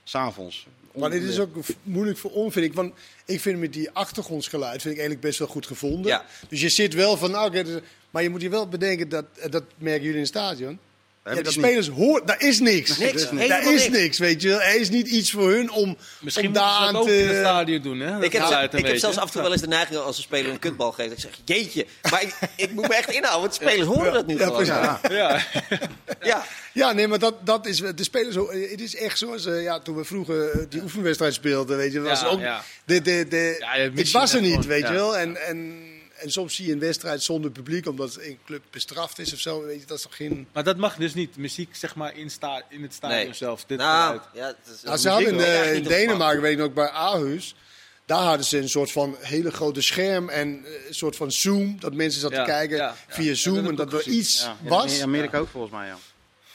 [0.04, 0.68] S'avonds.
[0.96, 2.74] Maar dit is ook moeilijk voor ons, vind ik.
[2.74, 2.94] Want
[3.26, 6.12] ik vind met die achtergrondsgeluid vind ik eigenlijk best wel goed gevonden.
[6.12, 6.26] Ja.
[6.50, 9.64] Dus je zit wel van, nou, dus- maar je moet je wel bedenken, dat, dat
[9.78, 10.80] merken jullie in het stadion.
[11.30, 11.66] Ja, de dat niet.
[11.66, 12.98] spelers horen, daar is niks.
[12.98, 14.18] Niks, Daar is niks.
[14.18, 14.62] weet je wel.
[14.62, 17.30] Er is niet iets voor hun om, Misschien om daar dat aan ook in het
[17.30, 17.40] te...
[17.40, 18.12] stadion doen, hè?
[18.12, 20.24] Dat Ik heb, ik heb zelfs af en toe wel eens de neiging als een
[20.24, 21.10] speler een kutbal geeft.
[21.10, 21.86] Dat ik zeg, jeetje.
[22.12, 24.56] Maar ik, ik moet me echt inhouden, want spelers horen dat nu Ja, gewoon.
[24.56, 24.74] precies.
[24.74, 25.00] Ja.
[25.10, 25.46] Ja.
[26.22, 26.44] Ja.
[26.74, 28.36] Ja, nee, maar dat, dat is de spelers.
[28.72, 32.00] Het is echt zoals eh, ja, toen we vroeger eh, die oefenwedstrijd speelden, weet je,
[32.00, 32.64] was Ja, ook ja.
[32.86, 34.94] de, de, de, het was er niet, gewoon, weet je ja.
[34.94, 35.18] wel.
[35.18, 35.78] En, en,
[36.22, 39.64] en soms zie je een wedstrijd zonder publiek, omdat een club bestraft is of zo.
[39.66, 40.48] Weet je, dat is toch geen.
[40.54, 43.34] Maar dat mag dus niet, muziek zeg maar in, sta in het stadion Nee.
[43.34, 43.66] zelf.
[43.66, 46.74] Dit Nou, ja, het is, Nou, ze hadden in, eh, in Denemarken, weet ik nog,
[46.74, 47.56] bij Aarhus.
[48.06, 51.80] Daar hadden ze een soort van hele grote scherm en eh, een soort van Zoom.
[51.80, 52.96] Dat mensen zaten Ja, te kijken ja, ja.
[53.08, 54.98] via Ja, Zoom dat en dat ook er iets Ja, was.
[54.98, 55.98] In Amerika ook volgens mij, ja.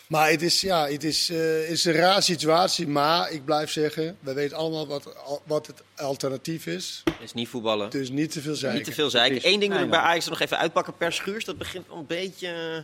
[0.07, 2.89] Maar het is, ja, het is, eh, is een raar situatie.
[2.89, 5.15] Maar ik blijf zeggen, we weten allemaal wat,
[5.45, 7.03] wat het alternatief is.
[7.05, 7.91] Het is niet voetballen.
[7.91, 8.79] Dus niet te veel zeiken.
[8.79, 9.41] Niet te veel zeiken.
[9.49, 9.99] Eén ding moet ik bij.
[9.99, 10.97] Ajax er nog even uitpakken.
[10.97, 12.49] Per Schuurs, dat begint een beetje...
[12.49, 12.83] eh,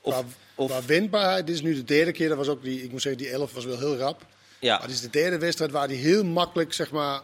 [0.00, 2.28] Of, Qua, of, qua wendbaarheid, dit is nu de derde keer.
[2.28, 4.26] Dat was ook die, ik moet zeggen, die 11 was wel heel rap.
[4.58, 4.78] ja.
[4.78, 7.20] Maar dit is de derde wedstrijd waar hij heel makkelijk, zeg maar,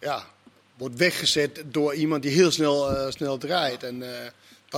[0.00, 0.24] ja,
[0.76, 3.82] wordt weggezet door iemand die heel snel, eh, snel draait.
[3.82, 4.30] En eh,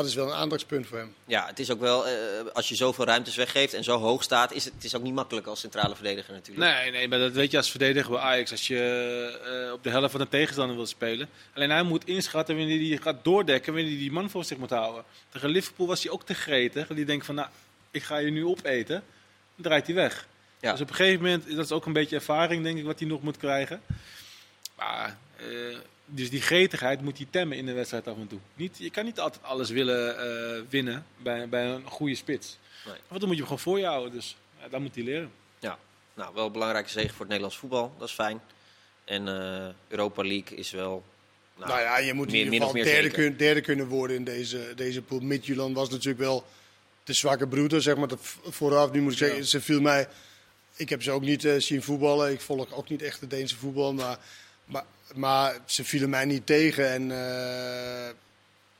[0.03, 1.15] dat is wel een aandachtspunt voor hem.
[1.25, 2.15] Ja, het is ook wel, eh,
[2.53, 5.15] als je zoveel ruimtes weggeeft en zo hoog staat, is het, het is ook niet
[5.15, 6.73] makkelijk als centrale verdediger natuurlijk.
[6.73, 8.51] Nee, nee, maar dat weet je als verdediger bij Ajax.
[8.51, 11.29] Als je eh, op de helft van de tegenstander wil spelen.
[11.55, 14.71] Alleen hij moet inschatten wanneer hij gaat doordekken, wanneer hij die man voor zich moet
[14.71, 15.05] houden.
[15.29, 16.87] Tegen Liverpool was hij ook te gretig.
[16.87, 17.49] Die denkt van, nou,
[17.91, 19.03] ik ga je nu opeten.
[19.55, 20.27] Dan draait hij weg.
[20.61, 20.73] Ja.
[20.73, 23.09] Dus op een gegeven moment, dat is ook een beetje ervaring denk ik wat hij
[23.09, 23.81] nog moet krijgen.
[24.77, 28.39] Maar, eh, dus die gretigheid moet hij temmen in de wedstrijd af en toe.
[28.55, 32.59] Niet, je kan niet altijd alles willen eh, winnen bij, bij een goede spits.
[32.87, 32.95] Nee.
[33.09, 34.13] Want dan moet je hem gewoon voor je houden.
[34.13, 35.31] Dus ja, dat moet hij leren.
[35.59, 35.79] Ja,
[36.15, 38.41] nou, wel een belangrijke zege voor het Nederlands voetbal, dat is fijn.
[39.05, 41.05] En eh, Europa League is wel...
[41.57, 44.17] Nou, Nou ja, je moet meer- in ieder geval meer derde, kun- derde kunnen worden
[44.17, 45.21] in deze, deze pool.
[45.21, 46.45] Midtjylland was natuurlijk wel
[47.05, 48.09] de zwakke broeder, zeg maar.
[48.09, 50.09] Dat vooraf, nu moet ik zeggen, ze viel mij...
[50.77, 52.33] Ik heb ze ook niet eh, zien voetballen.
[52.33, 53.93] Ik volg ook niet echt de Deense voetbal.
[53.95, 54.19] Maar,
[54.65, 56.91] maar, maar ze vielen mij niet tegen.
[56.91, 58.15] En eh,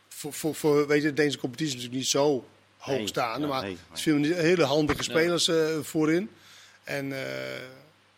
[0.09, 2.45] voor, voor, voor, weet je, de Deense competitie is natuurlijk niet zo
[2.77, 6.31] hoog Nee, ja, maar nee, het vielen hele handige spelers eh, voorin.
[6.85, 7.63] En eh,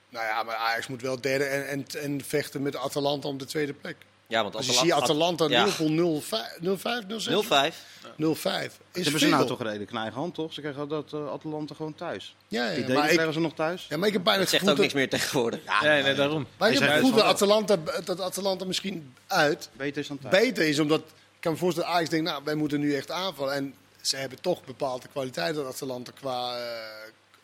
[0.09, 3.45] nou ja, maar Ajax moet wel derde en, en, en vechten met Atalanta om de
[3.45, 3.97] tweede plek.
[4.29, 7.31] Ja, want Als je Atalanta- ziet Atalanta ja, Liverpool 0-5, 0-5, 0-6?
[7.31, 7.75] 0-5.
[8.17, 8.81] 0-5.
[8.93, 10.53] Is hebben ze nou toch redelijk een eigen hand, toch?
[10.53, 12.35] Ze krijgen dat eh, Atalanta gewoon thuis.
[12.49, 13.87] Ja, ja, maar, ik, ze nog thuis.
[13.89, 15.61] ja, maar ik heb bijna het zegt ook niks meer tegenwoordig.
[15.83, 16.47] nee, nee, daarom.
[16.59, 17.23] maar ik heb het dat.
[17.23, 20.39] Atalanta, dat Atalanta misschien uit Beter is dan thuis.
[20.43, 20.79] beter is.
[20.79, 23.55] Omdat ik kan me voorstellen, Ajax denkt, nou, wij moeten nu echt aanvallen.
[23.55, 26.63] En ze hebben toch bepaalde kwaliteiten, dat Atalanta, qua eh,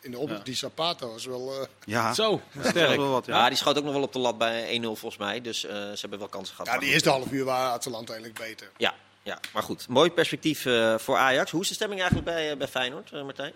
[0.05, 0.39] in de Ja.
[0.43, 1.61] Die Zapata was wel...
[1.61, 2.97] eh, Ja, Zo, sterk.
[2.97, 3.25] wel wat.
[3.25, 3.37] Ja.
[3.37, 3.47] Ja.
[3.47, 5.41] die schoot ook nog wel op de lat bij 1-0 volgens mij.
[5.41, 6.73] Dus eh, ze hebben wel kansen gehad.
[6.73, 8.71] ja, die eerste half uur waren Atalanta eigenlijk beter.
[8.77, 9.87] Ja, ja, maar goed.
[9.87, 11.51] Mooi perspectief eh, voor Ajax.
[11.51, 13.53] Hoe is de stemming eigenlijk bij, bij Feyenoord, Martijn?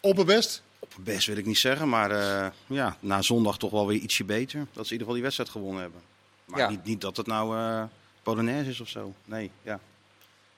[0.00, 0.62] Opperbest?
[1.00, 4.58] Best wil ik niet zeggen, maar eh, ja, na zondag toch wel weer ietsje beter.
[4.58, 6.00] Dat ze in ieder geval die wedstrijd gewonnen hebben.
[6.44, 6.68] Maar Ja.
[6.70, 7.82] niet, niet dat het nou eh
[8.22, 9.14] Polonaise is of zo.
[9.24, 9.80] Nee, ja.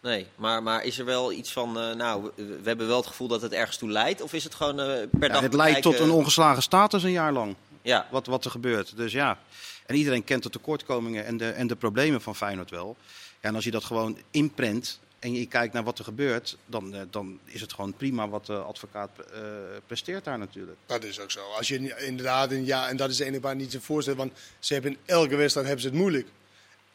[0.02, 3.06] Nee, maar, maar is er wel iets van, eh, nou, we, we hebben wel het
[3.06, 4.20] gevoel dat het ergens toe leidt?
[4.20, 7.10] Of is het gewoon eh, per Ja, dag het leidt tot een ongeslagen status een
[7.10, 7.56] jaar lang.
[7.82, 8.96] Ja, Wat, wat er gebeurt.
[8.96, 9.38] Dus ja,
[9.86, 12.96] en iedereen kent de tekortkomingen en de, en de problemen van Feyenoord wel.
[13.40, 16.94] Ja, en als je dat gewoon inprent en je kijkt naar wat er gebeurt, dan,
[16.94, 19.40] eh, dan is het gewoon prima wat de advocaat eh,
[19.86, 20.78] presteert daar natuurlijk.
[20.86, 21.40] Dat is ook zo.
[21.56, 24.32] Als je inderdaad een ja, en dat is de enige waar niet te voorstellen, want
[24.58, 26.28] ze hebben in elke wedstrijd hebben ze het moeilijk.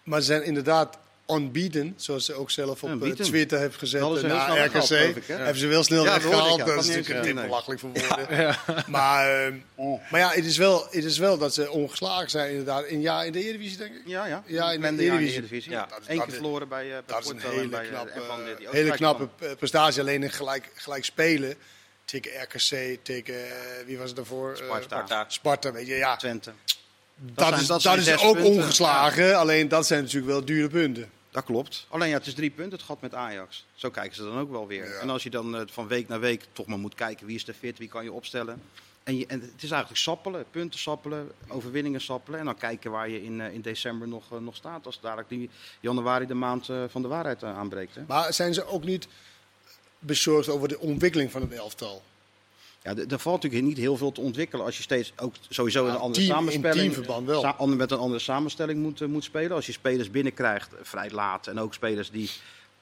[0.04, 3.12] Maar ze zijn inderdaad unbeaten, zoals ze ook zelf op eh.
[3.12, 4.90] Twitter heeft gezet na RKC.
[5.16, 5.36] ik, hè?
[5.36, 6.66] Hebben ze wel snel Ja, weggehaald.
[6.66, 8.56] Dat is natuurlijk een belachelijk voor woorden.
[8.88, 9.54] Maar, eh,
[10.12, 12.86] maar ja, het is, wel, het is wel dat ze ongeslagen zijn inderdaad.
[12.86, 14.02] In, ja, in de Eredivisie denk ik.
[14.06, 14.44] Ja, ja.
[14.46, 15.72] Ja, in de Eredivisie.
[15.72, 17.90] Ja, dat Eén keer verloren bij, bij Dat is een Porto en hele bij, eh,
[17.90, 20.02] knappe, die hele knappe prestatie.
[20.02, 21.56] Alleen in gelijk, gelijk spelen
[22.06, 23.36] tegen RKC, tegen,
[23.86, 24.58] wie was het daarvoor?
[24.58, 25.26] Sparta.
[25.28, 25.72] Sparta.
[25.72, 25.96] Weet je.
[25.96, 26.52] Ja, Twente.
[27.16, 28.52] dat, zijn- is, dat is ook punten.
[28.52, 29.38] ongeslagen.
[29.38, 31.10] Alleen dat zijn natuurlijk wel dure punten.
[31.38, 31.86] Dat klopt.
[31.90, 33.66] Alleen ja, het is drie punten het gat met Ajax.
[33.76, 34.86] Zo kijken ze dan ook wel weer.
[34.86, 35.00] Ja.
[35.00, 37.48] En als je dan eh, van week naar week toch maar moet kijken wie is
[37.48, 38.62] er fit, wie kan je opstellen.
[39.04, 42.40] En, je, en het is eigenlijk sappelen, punten sappelen, overwinningen sappelen.
[42.40, 44.86] En dan kijken waar je in, eh, in december nog, eh, nog staat.
[44.86, 47.96] Als dadelijk die januari de maand van de waarheid aanbreekt.
[47.96, 48.02] Hè.
[48.08, 49.08] Maar zijn ze ook niet
[50.00, 52.04] bezorgd over de ontwikkeling van het elftal?
[52.88, 55.88] Ja, er valt natuurlijk niet heel veel te ontwikkelen als je steeds ook sowieso in
[55.88, 57.42] Ja, een andere team- in samenstelling wel.
[57.42, 59.52] sa- met een andere samenstelling moet, eh, moet spelen.
[59.56, 62.30] Als je spelers binnenkrijgt eh, vrij laat en ook spelers die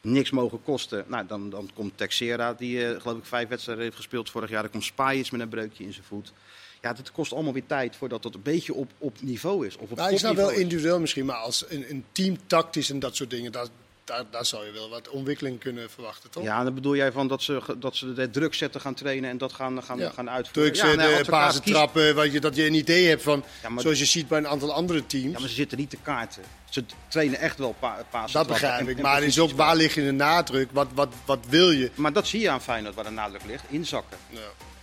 [0.01, 3.95] niks mogen kosten, nou, dan, dan komt Texera die eh, geloof ik vijf wedstrijden heeft
[3.95, 4.61] gespeeld vorig jaar.
[4.61, 6.33] Dan komt Spajic met een breukje in zijn voet.
[6.81, 9.75] Ja, het kost allemaal weer tijd voordat het een beetje op, op niveau is.
[9.77, 12.99] Of op Nou, ik snap wel individueel misschien, maar als een, een team tactisch en
[12.99, 13.67] dat soort dingen, daar,
[14.05, 16.43] daar, daar zou je wel wat ontwikkeling kunnen verwachten, toch?
[16.43, 19.37] Ja, dan bedoel jij van dat ze, dat ze de druk zetten gaan trainen en
[19.37, 20.09] dat gaan, gaan, Ja.
[20.09, 20.73] gaan uitvoeren.
[20.73, 23.81] Turks, ja, ja, pasen trappen, wat je, dat je een idee hebt van, Ja, maar-
[23.81, 25.31] zoals je ziet bij een aantal andere teams.
[25.33, 26.43] Ja, maar ze zitten niet te kaarten.
[26.69, 28.95] Ze trainen echt wel pa pasen dat begrijp en- ik.
[28.97, 30.69] en Maar is ook waar ligt je de nadruk?
[30.71, 31.91] Wat, wat, wat wil je?
[31.95, 33.63] Maar dat zie je aan Feyenoord waar de nadruk ligt.
[33.69, 34.17] Inzakken.
[34.29, 34.39] Ja.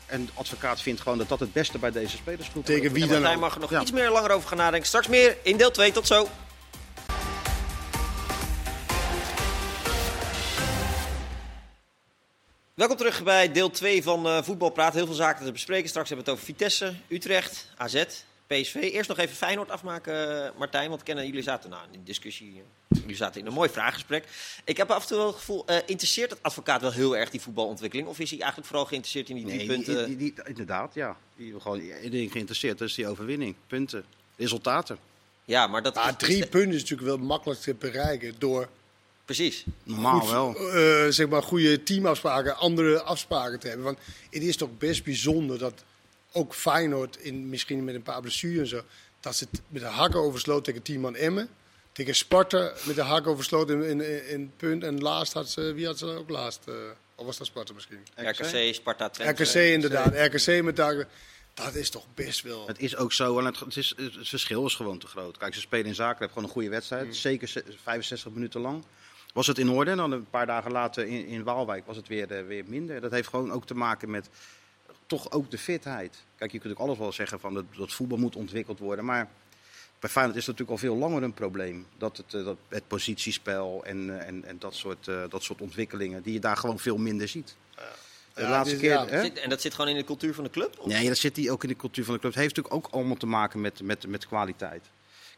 [0.07, 2.75] En de advocaat vindt gewoon dat dat het beste bij deze spelersgroep is.
[2.75, 3.41] Tegen wie dan ook.
[3.41, 3.81] mag er nog Ja.
[3.81, 4.89] iets meer langer over gaan nadenken.
[4.89, 5.93] Straks meer in deel 2.
[5.93, 6.29] Tot zo.
[12.83, 14.95] Welkom terug bij deel 2 van eh Voetbalpraat.
[14.95, 15.89] Heel veel zaken te bespreken.
[15.89, 18.05] Straks hebben we het over Vitesse, Utrecht, AZ,
[18.47, 18.75] PSV.
[18.75, 20.89] Eerst nog even Feyenoord afmaken, eh, Martijn.
[20.91, 22.63] Want kennen jullie zaten nou, in discussie.
[22.89, 24.25] eh, jullie zaten in een mooi vraaggesprek.
[24.65, 27.31] Ik heb af en toe wel het gevoel, eh, interesseert het advocaat wel heel erg
[27.31, 28.09] die voetbalontwikkeling?
[28.09, 30.07] Of is hij eigenlijk vooral geïnteresseerd in die drie Nee, punten?
[30.07, 31.17] die, die, die- inderdaad, ja.
[31.37, 31.79] Die gewoon
[32.11, 33.55] ding geïnteresseerd, dat is die overwinning.
[33.67, 34.05] Punten,
[34.37, 34.99] resultaten.
[35.45, 38.69] ja, maar dat Maar is- drie punten is natuurlijk wel makkelijk te bereiken door
[39.37, 39.65] Precies.
[39.83, 40.57] Normaal goed, wel.
[40.57, 43.85] eh, zeg maar goede teamafspraken, andere afspraken te hebben.
[43.85, 43.99] Want
[44.31, 45.85] het is toch best bijzonder dat
[46.33, 48.85] ook Feyenoord, in, misschien met een paar blessures en zo,
[49.21, 51.49] dat ze het met de hakken oversloot tegen 10 man Emmen.
[51.93, 54.83] tegen Sparta met de hak oversloten in, in, in het punt.
[54.85, 56.61] En laatst had ze, wie had ze dan ook laatst?
[56.69, 56.75] eh,
[57.15, 57.99] of was dat Sparta misschien?
[58.17, 59.43] RKC, Sparta, Twente.
[59.43, 60.15] RKC inderdaad.
[60.35, 61.09] RKC met daar.
[61.55, 62.67] Dat is toch best wel.
[62.67, 65.39] Het is ook zo, en het, het, is, het verschil is gewoon te groot.
[65.39, 67.05] Kijk, ze spelen in Zagreb gewoon een goede wedstrijd.
[67.05, 67.13] Mm.
[67.13, 68.85] Zeker ze- 65 minuten lang.
[69.33, 72.09] Was het in orde en dan een paar dagen later in, in Waalwijk was het
[72.09, 73.01] weer, eh, weer minder.
[73.01, 74.29] Dat heeft gewoon ook te maken met
[75.07, 76.25] toch ook de fitheid.
[76.37, 79.05] Kijk, je kunt ook alles wel zeggen van dat, dat voetbal moet ontwikkeld worden.
[79.05, 79.29] Maar
[80.01, 81.87] bij Feyenoord is het natuurlijk al veel langer een probleem.
[81.99, 85.61] Dat het, eh, dat het positiespel en, eh, en, en dat, soort, eh, dat soort
[85.61, 87.57] ontwikkelingen, die je daar gewoon veel minder ziet.
[88.35, 89.07] De Ja, laatste is- keer, ja.
[89.07, 89.21] hè?
[89.23, 90.79] Zit- En dat zit gewoon in de cultuur van de club?
[90.79, 92.33] Of- Nee, dat zit die ook in de cultuur van de club.
[92.33, 94.85] Het heeft natuurlijk ook allemaal te maken met, met, met kwaliteit.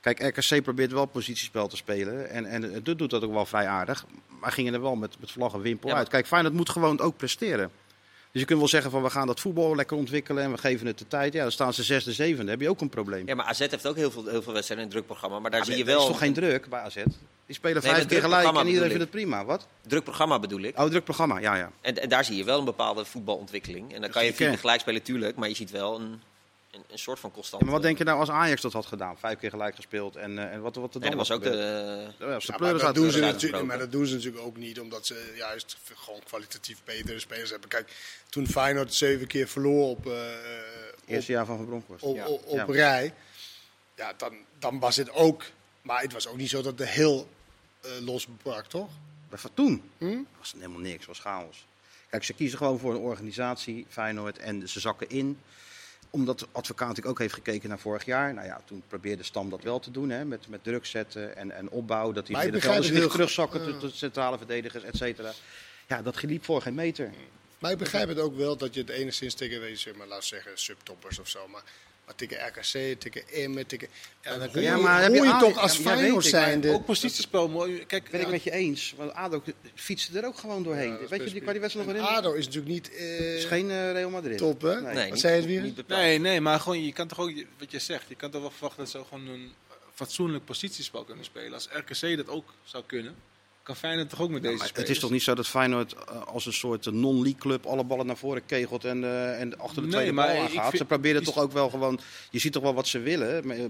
[0.04, 2.30] Kijk, RKC probeert wel positiespel te spelen.
[2.30, 4.06] En, en het doet dat ook wel vrij aardig.
[4.40, 6.12] Maar gingen er wel met, met vlag en wimpel Ja, maar- uit.
[6.12, 7.70] Kijk, Feyenoord moet gewoon ook presteren.
[8.30, 10.86] Dus je kunt wel zeggen van we gaan dat voetbal lekker ontwikkelen en we geven
[10.86, 11.32] het de tijd.
[11.32, 12.50] Ja, dan staan ze zesde, zevende.
[12.50, 13.26] Heb je ook een probleem.
[13.26, 15.38] Ja, maar AZ heeft ook heel veel, heel veel wedstrijden in het drukprogramma.
[15.38, 16.06] Maar daar zie je er is wel...
[16.06, 16.94] toch geen druk bij AZ?
[17.46, 19.44] Die spelen Nee, vijf keer gelijk en iedereen vindt het prima.
[19.44, 19.66] Wat?
[19.86, 20.78] Druk programma bedoel ik.
[20.78, 21.70] Oh, druk programma, ja, ja.
[21.80, 23.94] En, en daar zie je wel een bepaalde voetbalontwikkeling.
[23.94, 25.36] En dan kan je vier gelijk spelen, tuurlijk.
[25.36, 26.22] Maar je ziet wel een,
[26.74, 27.60] een, een soort van constant.
[27.62, 29.18] Ja, maar wat denk je nou als Ajax dat had gedaan?
[29.18, 31.42] Vijf keer gelijk gespeeld en, eh, en wat, wat er dan En dat was ook
[31.42, 32.18] gebeurd?
[32.18, 32.24] de...
[32.26, 34.44] Ja, als de Ja, maar, dat doen de ze natuurlijk, maar dat doen ze natuurlijk
[34.44, 37.68] ook niet, omdat ze juist gewoon kwalitatief betere spelers hebben.
[37.68, 37.92] Kijk,
[38.28, 42.04] toen Feyenoord zeven keer verloor op, eh, op, Eerste jaar van Van Bronckhorst.
[42.04, 42.26] op, Ja.
[42.26, 42.64] op, op Ja.
[42.64, 43.14] rij,
[43.94, 45.44] ja, dan, dan was het ook.
[45.82, 47.28] Maar het was ook niet zo dat het heel
[47.80, 48.90] eh los brak, toch?
[49.28, 50.18] Bij Toen Hm?
[50.38, 51.66] was het helemaal niks, was chaos.
[52.10, 55.38] Kijk, ze kiezen gewoon voor een organisatie, Feyenoord, en ze zakken in.
[56.14, 58.34] Omdat de advocaat ook heeft gekeken naar vorig jaar.
[58.34, 61.50] Nou ja, toen probeerde Stam dat wel te doen, hè, met, met druk zetten en,
[61.50, 62.12] en opbouw.
[62.12, 65.32] Dat ik middenvelders begrijp weer terugzakken tot de centrale verdedigers, et cetera.
[65.88, 67.12] Ja, dat geliep voor geen meter.
[67.58, 70.16] Maar ik begrijp het ook wel dat je het enigszins tegen, weet zeg maar, we
[70.18, 71.48] zeggen, subtoppers of zo.
[71.48, 71.62] Maar,
[72.06, 73.88] maar tegen RKC, tegen Emmen, tegen...
[74.22, 76.66] Ja, dan Ja, maar heb je toch als ja, Feyenoord.
[76.66, 77.48] Ook positiespel.
[77.48, 77.86] mooi.
[77.86, 79.42] Kijk, Ben ik met je eens, want ADO
[79.74, 80.90] fietste er ook gewoon doorheen.
[80.90, 82.16] Ja, Weet je, die, kan die wedstrijd nog herinneren?
[82.28, 84.38] ADO is natuurlijk niet eh, Het is geen eh, Real Madrid.
[84.38, 84.80] top, hè?
[84.80, 84.94] Nee.
[84.94, 85.62] Nee, Wat zei het weer?
[85.62, 86.00] niet bepaald.
[86.00, 88.50] Nee, nee, maar gewoon, je kan toch ook, wat je zegt, je kan toch wel
[88.50, 89.52] verwachten dat ze gewoon een
[89.94, 91.52] fatsoenlijk positiespel kunnen spelen.
[91.52, 93.14] Als RKC dat ook zou kunnen,
[93.64, 96.46] kan Feyenoord toch ook met deze het is toch niet zo dat Feyenoord eh, als
[96.46, 99.90] een soort non-league club alle ballen naar voren kegelt en, eh, en achter de Nee,
[99.90, 100.50] tweede bal aangaat.
[100.68, 102.00] vind- Ze proberen die- toch ook wel gewoon,
[102.30, 103.64] je ziet toch wel wat ze willen eh,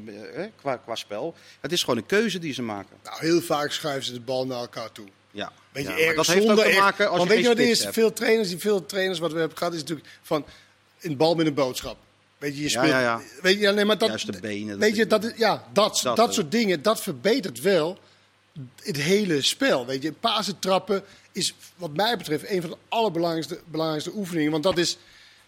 [0.45, 1.35] eh, qua, qua spel.
[1.61, 2.97] Het is gewoon een keuze die ze maken.
[3.05, 5.07] Nou, heel vaak schuiven ze de bal naar elkaar toe.
[5.31, 5.53] Ja.
[5.73, 7.49] Weet je, Ja, erg maar dat heeft ook te maken als want je weet je
[7.51, 7.83] wat is?
[7.83, 7.95] hebt.
[7.95, 10.45] Veel trainers, die veel trainers wat we hebben gehad, is natuurlijk van
[11.01, 11.97] een bal met een boodschap.
[12.39, 12.87] Weet je, je Ja, speelt.
[12.87, 13.21] ja, ja.
[13.43, 16.01] Weet je, nee, maar dat, Juist de benen, Weet dat- je, dat, is- ja, dat,
[16.15, 17.99] Dat soort dingen, dat verbetert wel
[18.83, 19.87] het hele spel.
[19.87, 24.51] Weet je, Pasen trappen is wat mij betreft een van de allerbelangrijkste belangrijkste oefeningen.
[24.51, 24.99] Want dat is,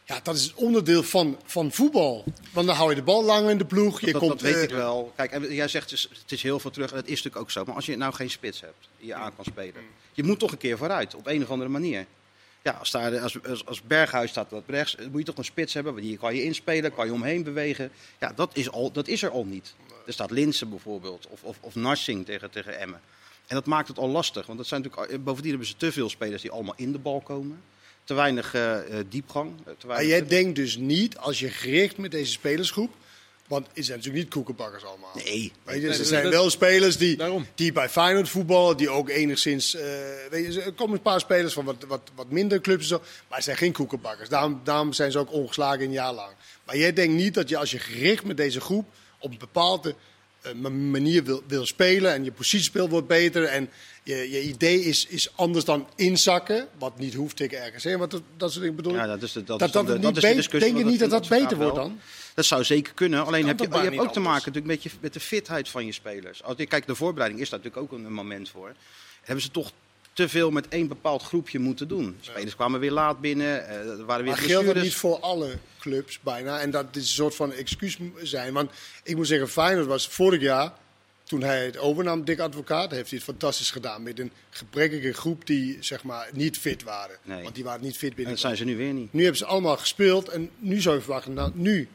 [0.05, 2.25] ja, dat is het onderdeel van, van voetbal.
[2.53, 4.01] Want dan hou je de bal langer in de ploeg.
[4.01, 5.12] Je dat, komt, dat weet eh, ik wel.
[5.16, 7.42] Kijk, en jij zegt het is, het is heel veel terug en dat is natuurlijk
[7.42, 7.64] ook zo.
[7.64, 10.53] Maar als je nou geen spits hebt die je aan kan spelen, je moet toch
[10.53, 12.07] een keer vooruit op een of andere manier.
[12.62, 15.75] Ja, als, daar, als, als, als Berghuis staat wat rechts, moet je toch een spits
[15.75, 15.99] hebben.
[15.99, 17.90] Hier kan je inspelen, kan je omheen bewegen.
[18.21, 19.75] Ja, dat is, al, dat is er al niet.
[20.07, 23.01] Er staat Linsen bijvoorbeeld, of, of, of Narsing tegen, tegen Emmen.
[23.47, 26.09] En dat maakt het al lastig, want dat zijn natuurlijk, bovendien hebben ze te veel
[26.11, 27.61] spelers die allemaal in de bal komen.
[28.05, 29.53] Te weinig eh, eh, diepgang.
[29.59, 32.95] eh, Te Maar weinig jij denkt dus niet, als je gericht met deze spelersgroep.
[33.47, 35.11] Want het zijn natuurlijk niet koekenbakkers allemaal.
[35.14, 35.53] Nee.
[35.64, 37.47] Weet je, Nee, er zijn dat- wel spelers die, Daarom.
[37.55, 39.75] die bij Feyenoord voetballen, die ook enigszins...
[39.75, 39.83] eh,
[40.31, 42.99] weet je, er komen een paar spelers van wat, wat, wat minder clubs en zo,
[42.99, 44.29] maar het zijn geen koekenbakkers.
[44.29, 46.33] Daarom, daarom zijn ze ook ongeslagen een jaar lang.
[46.64, 48.88] Maar jij denkt niet dat je als je gericht met deze groep
[49.27, 49.95] op een bepaalde
[50.41, 53.69] eh, ma- manier wil, wil spelen en je positiespel wordt beter en
[54.03, 58.23] je, je idee is, is anders dan inzakken, wat niet hoeft tegen RKC, wat dat,
[58.37, 58.99] dat soort dingen bedoel ik.
[58.99, 60.61] Ja, dat is de, dat dat, dat niet is de beter- discussie.
[60.61, 62.01] denk je want niet dat dat beter wordt dan?
[62.35, 63.27] Dat zou zeker kunnen.
[63.27, 65.87] Alleen heb je, je hebt ook te maken natuurlijk met, je, met de fitheid van
[65.87, 66.43] je spelers.
[66.43, 68.75] Als je kijkt, de voorbereiding is daar natuurlijk ook een, een moment voor.
[69.23, 69.73] Hebben ze toch
[70.16, 72.16] te veel met één bepaald groepje moeten doen.
[72.20, 75.59] Spelers kwamen weer laat binnen, eh, er waren weer Maar geldt dat niet voor alle
[75.81, 76.61] clubs bijna?
[76.61, 78.52] En dat dit een soort van excuus zijn.
[78.52, 78.70] Want
[79.02, 80.72] ik moet zeggen, Feyenoord was vorig jaar,
[81.24, 84.02] toen hij het overnam, Dick Advocaat, heeft hij het fantastisch gedaan.
[84.02, 87.16] Met een gebrekkige groep die zeg maar niet fit waren.
[87.22, 87.42] Nee.
[87.42, 88.33] Want die waren niet fit En binnen.
[88.35, 89.12] dat zijn ze nu weer niet.
[89.12, 91.88] Nu hebben ze allemaal gespeeld en nu zou je verwachten, nou nu.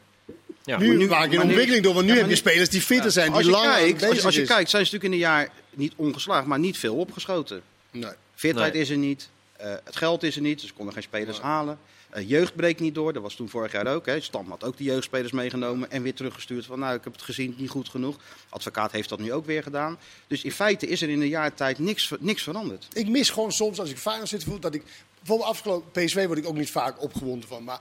[0.63, 0.77] Ja.
[0.77, 2.81] nu, nu- maak je een nu- ontwikkeling door, want nu Ja, heb je spelers die
[2.81, 4.47] fitter zijn, Als die je, langer kijkt, als, als je is.
[4.47, 7.61] kijkt, zijn ze natuurlijk in een jaar niet ongeslaagd, maar niet veel opgeschoten.
[7.91, 8.11] Nee.
[8.35, 8.81] Fitheid Nee.
[8.81, 9.29] is er niet.
[9.57, 10.59] eh, het geld is er niet.
[10.59, 11.79] Dus ze konden geen spelers halen.
[12.09, 13.13] Eh, jeugd breekt niet door.
[13.13, 14.05] Dat was toen vorig jaar ook.
[14.05, 14.19] Hè.
[14.19, 16.65] Stam had ook die jeugdspelers meegenomen en weer teruggestuurd.
[16.65, 18.15] Van nou, ik heb het gezien, niet goed genoeg.
[18.49, 19.97] Advocaat heeft dat nu ook weer gedaan.
[20.27, 22.87] Dus in feite is er in een jaar tijd niks, niks veranderd.
[22.93, 24.83] Ik mis gewoon soms, als ik Feyenoord zit, voel dat ik...
[25.17, 27.63] Bijvoorbeeld afgelopen PSV word ik ook niet vaak opgewonden van.
[27.63, 27.79] Maar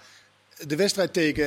[0.67, 1.45] de wedstrijd tegen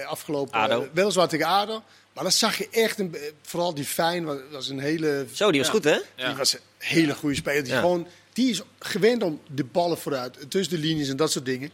[0.00, 0.52] eh, afgelopen...
[0.60, 0.88] ADO.
[0.92, 1.82] weliswaar tegen ADO.
[2.16, 5.60] Maar dan zag je echt, een, vooral die Fijn, was, was een hele Zo, die
[5.60, 5.74] was Ja.
[5.74, 5.98] goed, hè?
[6.16, 6.26] Ja.
[6.28, 7.62] die was een hele goede speler.
[7.64, 7.80] Die, Ja.
[7.80, 11.70] gewoon, die is gewend om de ballen vooruit, tussen de linies en dat soort dingen.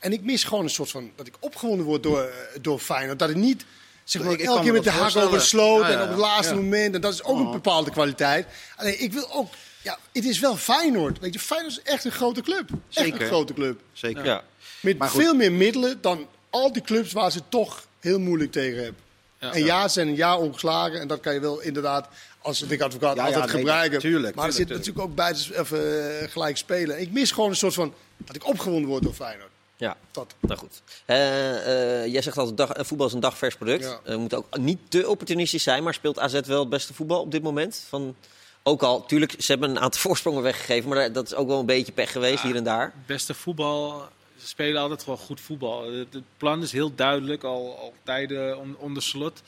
[0.00, 2.28] En ik mis gewoon een soort van, dat ik opgewonden word door, eh,
[2.60, 3.18] door Feyenoord.
[3.18, 3.64] Dat ik niet,
[4.04, 5.64] zeg maar, Ik- ik elke kan keer me met de hak over de voorstellen.
[5.66, 6.60] sloot Ja, ja, en op het laatste Ja.
[6.60, 6.94] moment.
[6.94, 7.52] En dat is ook een Oh.
[7.52, 8.46] bepaalde kwaliteit.
[8.76, 9.52] Alleen, ik wil ook,
[9.82, 11.18] ja, het is wel Feyenoord.
[11.18, 12.70] Weet je, Feyenoord is echt een grote club.
[12.70, 13.20] Echt Zeker.
[13.20, 13.80] een grote club.
[13.92, 14.24] Zeker.
[14.24, 14.44] Ja.
[14.80, 19.00] Met veel meer middelen dan al die clubs waar ze toch heel moeilijk tegen hebben.
[19.42, 19.52] Ja.
[19.52, 21.00] en ja, ze zijn een jaar ongeslagen.
[21.00, 23.98] En dat kan je wel inderdaad als dik advocaat Ja, ja, altijd nee, gebruiken.
[23.98, 27.00] tuurlijk, maar er zit tuurlijk, natuurlijk ook buiten of, eh, gelijk spelen.
[27.00, 29.50] Ik mis gewoon een soort van dat ik opgewonden word door Feyenoord.
[29.76, 30.34] Ja, Dat.
[30.40, 30.82] nou goed.
[31.04, 33.84] Eh, eh, jij zegt altijd, dag, voetbal is een dagvers product.
[33.84, 34.00] Ja.
[34.04, 37.30] We moeten ook niet te opportunistisch zijn, maar speelt AZ wel het beste voetbal op
[37.30, 37.84] dit moment?
[37.88, 38.16] Van,
[38.62, 41.66] ook al, tuurlijk, ze hebben een aantal voorsprongen weggegeven, maar dat is ook wel een
[41.66, 42.92] beetje pech geweest hier en daar.
[43.06, 44.08] beste voetbal.
[44.42, 45.92] Ze spelen altijd wel goed voetbal.
[45.92, 49.42] Het, het plan is heel duidelijk, al, al tijden on- onder slot.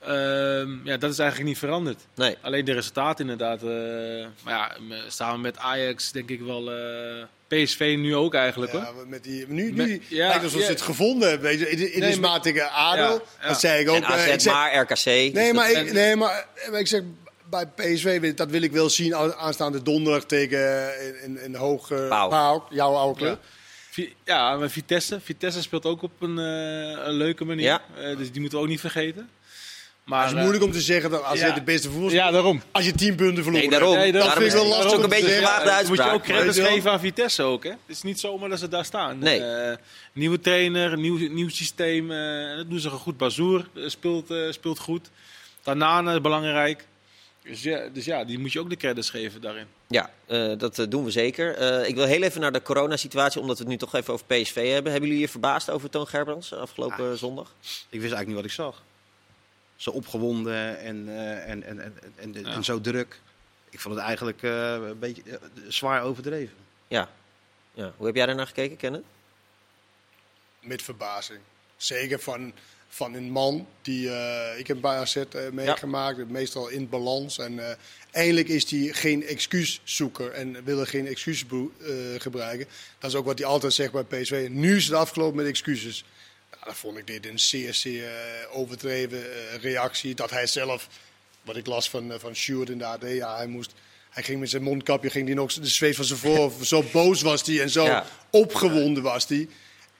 [0.00, 2.00] Ehm, ja, dat is eigenlijk niet veranderd.
[2.14, 2.36] Nee.
[2.40, 3.62] Alleen de resultaten inderdaad.
[3.62, 3.68] eh,
[4.44, 6.72] maar ja, me- samen met Ajax denk ik wel.
[6.72, 8.80] eh, PSV nu ook eigenlijk hoor.
[8.80, 10.66] Ja, met die, nu, nu Met- ja, lijkt alsof ja.
[10.66, 11.48] ze het gevonden hebben.
[11.48, 11.64] Weet je.
[11.66, 13.00] Het, het Nee, is maar- maar tegen ADO.
[13.02, 13.48] Ja, ja.
[13.48, 13.96] Dat zei ik ook.
[13.96, 15.04] En AZ, eh, ik zeg- maar RKC.
[15.04, 17.02] Nee, dus maar, dat- ik, nee, maar maar ik zeg
[17.50, 20.58] bij PSV, wil- dat wil ik wel zien aanstaande donderdag tegen
[20.98, 22.66] eh, een, een hoog uh, Pauw.
[22.70, 23.38] jouw oude club.
[23.42, 23.60] Vi-
[24.24, 25.20] Ja, maar Vitesse.
[25.20, 27.64] Vitesse speelt ook op een, eh, een leuke manier.
[27.64, 27.82] Ja.
[28.00, 29.28] Eh, dus die moeten we ook niet vergeten.
[30.04, 31.46] Maar het is eh, moeilijk om te zeggen dat als ja.
[31.46, 32.62] je de beste voetbal Ja, daarom.
[32.72, 33.94] als je 10 punten verloren Nee, daarom.
[33.94, 34.12] Nee, hebt.
[34.12, 36.22] daarom Dat vind ik wel lastig dat is ook een beetje gewaagde moet je ook
[36.22, 37.64] credits geven aan Vitesse ook.
[37.64, 37.70] Hè?
[37.70, 39.18] Het is niet zomaar dat ze daar staan.
[39.18, 39.42] Nee.
[39.44, 39.76] Eh,
[40.12, 42.10] nieuwe trainer, nieuw, nieuw systeem.
[42.10, 43.16] eh, dat doen ze goed.
[43.16, 45.10] Bazoer eh, speelt, eh, speelt goed.
[45.62, 46.86] Tanane is belangrijk.
[47.42, 49.66] Dus ja, dus ja, die moet je ook de credits geven daarin.
[49.88, 51.54] Ja, eh, dat eh, doen we zeker.
[51.56, 54.26] Eh, ik wil heel even naar de coronasituatie, omdat we het nu toch even over
[54.26, 54.92] PSV hebben.
[54.92, 57.16] Hebben jullie je verbaasd over Toon Gerbrands afgelopen Ah.
[57.16, 57.54] zondag?
[57.88, 58.82] Ik wist eigenlijk niet wat ik zag.
[59.76, 63.20] Zo opgewonden en, eh, en, en, en, en, zo druk.
[63.70, 65.22] Ik vond het eigenlijk eh, een beetje
[65.68, 66.56] zwaar overdreven.
[66.88, 67.08] Ja.
[67.74, 67.92] ja.
[67.96, 69.04] Hoe heb jij daarnaar gekeken, Kenneth?
[70.60, 71.40] Met verbazing.
[71.76, 72.52] Zeker van,
[72.94, 74.10] van een man die...
[74.10, 77.38] eh, ik heb bij AZ eh, meegemaakt, meestal in balans.
[77.38, 77.74] En eh,
[78.10, 81.44] eindelijk is hij geen excuuszoeker en wil er geen excuses
[82.18, 82.66] gebruiken.
[82.98, 84.46] Dat is ook wat hij altijd zegt bij PSV.
[84.50, 86.04] Nu is het afgelopen met excuses.
[86.50, 88.10] Nou, dan vond ik dit een zeer, zeer
[88.50, 89.22] overdreven
[89.60, 90.14] reactie.
[90.14, 90.88] Dat hij zelf,
[91.42, 93.72] wat ik las van, van Sjoerd in de AD, ja, hij moest...
[94.10, 96.66] Hij ging met zijn mondkapje, ging die nog de zweet van zijn voorhoofd.
[96.66, 98.06] Zo boos was hij en zo Ja.
[98.30, 99.48] opgewonden was hij.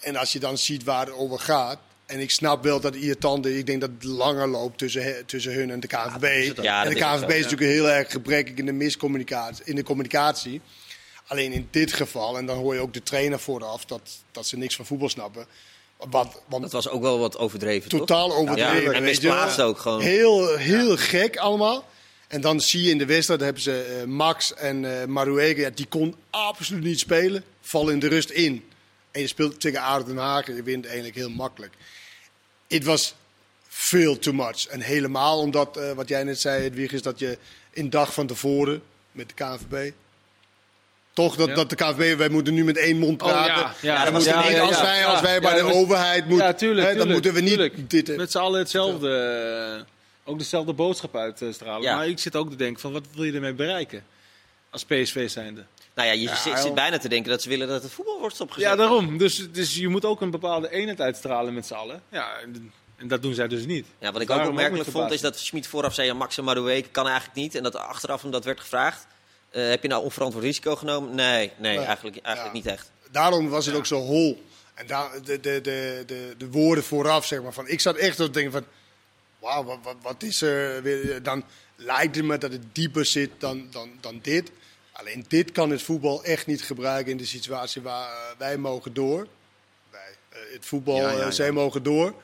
[0.00, 1.78] En als je dan ziet waar het over gaat.
[2.12, 3.57] En ik snap wel dat irritant is.
[3.57, 6.59] Ik denk dat het langer loopt tussen, tussen hun en de KNVB.
[6.59, 6.64] ook.
[6.64, 7.42] Ja, en de KNVB zo, is ja.
[7.42, 9.64] natuurlijk heel erg gebrekkig in de miscommunicatie.
[9.64, 10.61] In de communicatie.
[11.27, 14.57] Alleen in dit geval, en dan hoor je ook de trainer vooraf dat, dat ze
[14.57, 15.46] niks van voetbal snappen.
[16.11, 17.98] Want, want Dat was ook wel wat overdreven, toch?
[17.98, 18.83] totaal overdreven.
[18.83, 20.01] Ja, en misplaatst ook gewoon.
[20.01, 21.85] Heel, heel gek allemaal.
[22.29, 25.70] En dan zie je in de wedstrijd, hebben ze eh, Max en eh Maruega, ja,
[25.70, 27.44] die kon absoluut niet spelen.
[27.61, 28.64] Vallen in de rust in.
[29.12, 31.72] En je speelt tegen Aarde Den Haag en je wint eigenlijk heel makkelijk.
[32.68, 33.14] Het was
[33.68, 34.66] veel too much.
[34.66, 37.38] En helemaal omdat, eh, wat jij net zei, Edwig, is dat je
[37.75, 39.92] een dag van tevoren met de KNVB...
[41.14, 41.55] Toch dat, Ja.
[41.55, 43.55] dat de KNVB, wij moeten nu met één mond Oh, praten.
[43.55, 46.53] ja, ja, dat was- ja, als, wij, als wij Ja, bij de overheid moeten, ja,
[46.55, 47.90] tuurlijk, hè, dan tuurlijk, moeten we niet tuurlijk.
[47.90, 48.16] dit...
[48.16, 49.11] Met z'n allen hetzelfde.
[49.85, 49.85] eh,
[50.25, 51.83] ook dezelfde boodschap uitstralen.
[51.83, 51.96] Ja.
[51.96, 54.05] Maar ik zit ook te denken van wat wil je ermee bereiken?
[54.70, 55.64] Als PSV zijnde.
[55.94, 58.68] Nou ja, je zit, bijna te denken dat ze willen dat het voetbal wordt stopgezet.
[58.70, 59.18] Ja, daarom.
[59.18, 62.02] Dus, dus je moet ook een bepaalde eenheid uitstralen met z'n allen.
[62.09, 63.87] Ja, en, dat doen zij dus niet.
[63.98, 66.07] Ja, wat ik ook opmerkelijk vond, is dat Schmid vooraf zei...
[66.07, 67.55] Ja, Max en Madueke kan eigenlijk niet.
[67.55, 69.07] En dat achteraf hem dat werd gevraagd.
[69.50, 71.14] eh, heb je nou onverantwoord risico genomen?
[71.14, 72.62] Nee, nee, eigenlijk, eigenlijk Ja.
[72.62, 72.90] niet echt.
[73.11, 74.44] Daarom was het ook zo hol.
[74.74, 77.52] En daar, de, de, de, de, de woorden vooraf, zeg maar.
[77.52, 78.64] Van, ik zat echt te denken van...
[79.38, 81.22] Wauw, wat, wat, wat is er weer?
[81.22, 81.44] Dan
[81.76, 84.50] lijkt het me dat het dieper zit dan, dan, dan dit.
[85.03, 88.95] Alleen dit kan het voetbal echt niet gebruiken in de situatie waar eh, wij mogen
[88.95, 89.27] door.
[89.91, 91.31] Wij, eh, het voetbal, Ja, ja, eh, ja.
[91.31, 92.15] zij mogen door.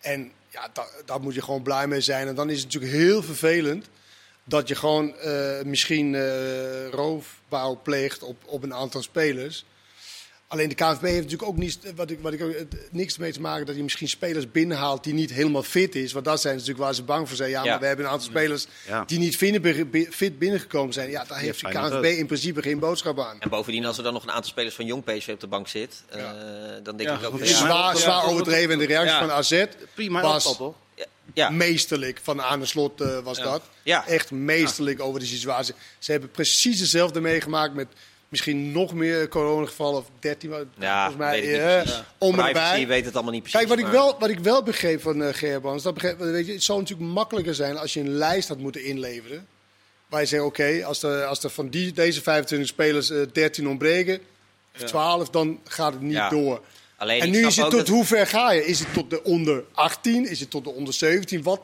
[0.00, 2.28] En ja, da- daar moet je gewoon blij mee zijn.
[2.28, 3.86] En dan is het natuurlijk heel vervelend
[4.44, 5.14] dat je gewoon
[5.64, 9.64] misschien eh, roofbouw pleegt op, op een aantal spelers.
[10.52, 13.32] Alleen de KNVB heeft natuurlijk ook niet, wat ik, wat ik, ook- het- niks mee
[13.32, 16.12] te maken dat hij misschien spelers binnenhaalt die niet helemaal fit is.
[16.12, 17.50] Want dat zijn ze natuurlijk waar ze bang voor zijn.
[17.50, 17.70] Ja, Ja.
[17.70, 19.04] maar we hebben een aantal spelers Ja.
[19.06, 19.36] die niet
[20.10, 21.10] fit binnengekomen zijn.
[21.10, 23.36] Ja, daar heeft de KNVB in principe geen boodschap aan.
[23.40, 25.68] En bovendien, als er dan nog een aantal spelers van Jong PSV op de bank
[25.68, 26.02] zit...
[26.08, 26.24] eh,
[26.82, 27.32] dan denk Ja, ik ook...
[27.32, 29.18] Het is zwaar, zwaar overdreven en de reactie ja.
[29.20, 30.74] van AZ Prima was toch?
[31.34, 32.18] ja, meesterlijk.
[32.22, 33.44] Van aan de slot eh, was Ja.
[33.44, 33.62] dat.
[33.82, 34.06] Ja.
[34.06, 35.74] Echt meesterlijk over de situatie.
[35.98, 37.86] Ze hebben precies hetzelfde meegemaakt met,
[38.32, 40.50] misschien nog meer coronagevallen of 13.
[40.50, 42.02] maar Ja, volgens mij weet ik niet eh, precies.
[42.18, 42.36] om
[42.86, 43.58] weet het allemaal niet precies.
[43.60, 46.52] Kijk, wat ik, wel, wat ik wel begreep van eh Gerbrands, dat begreep, weet je,
[46.52, 49.46] het zou natuurlijk makkelijker zijn als je een lijst had moeten inleveren.
[50.08, 53.68] Waar je zegt, oké, als, er, als er van die, deze 25 spelers eh 13
[53.68, 54.20] ontbreken,
[54.74, 54.86] of Ja.
[54.86, 56.28] 12, dan gaat het niet Ja.
[56.28, 56.60] door.
[56.96, 58.66] Alleen, En nu is het tot dat- hoe ver ga je?
[58.66, 60.26] Is het tot de onder 18?
[60.28, 61.42] Is het tot de onder 17?
[61.42, 61.60] Wat?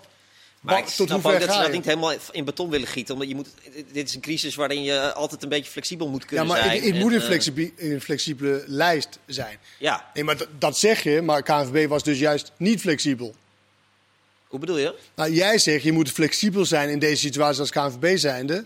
[0.61, 3.15] Maar wat- ik tot snap ook dat ze dat niet helemaal in beton willen gieten.
[3.15, 3.49] Omdat je moet,
[3.93, 6.71] dit is een crisis waarin je altijd een beetje flexibel moet Ja, kunnen maar zijn.
[6.83, 9.59] het, moet een, eh, een flexibele lijst zijn.
[9.79, 13.35] Ja, Nee, maar dat, dat zeg je, maar KNVB was dus juist niet flexibel.
[14.47, 14.95] hoe bedoel je?
[15.15, 18.65] Nou, jij zegt je moet flexibel zijn in deze situatie als KNVB zijnde.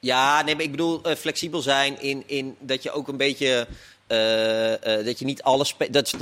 [0.00, 3.66] Ja, nee, maar ik bedoel eh, flexibel zijn in, in dat je ook een beetje...
[4.08, 6.14] eh, eh, dat je niet alle dat,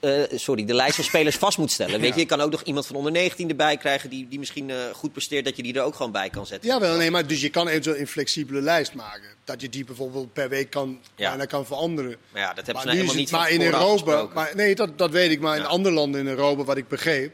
[0.00, 2.00] eh, sorry, de lijst van spelers vast moet stellen.
[2.06, 4.72] Weet je, je kan ook nog iemand van onder 19 erbij krijgen die, die misschien
[4.92, 6.68] goed presteert, dat je die er ook gewoon bij kan zetten.
[6.70, 9.28] Jawel, nee, maar dus je kan eventueel een flexibele lijst maken.
[9.44, 11.46] Dat je die bijvoorbeeld per week kan, Ja.
[11.46, 12.16] kan veranderen.
[12.32, 15.10] Maar ja, dat hebben ze nou helemaal niet maar in Europa, maar, nee, dat, dat
[15.10, 15.68] weet ik, maar in Ja.
[15.68, 17.32] andere landen in Europa, wat ik begreep,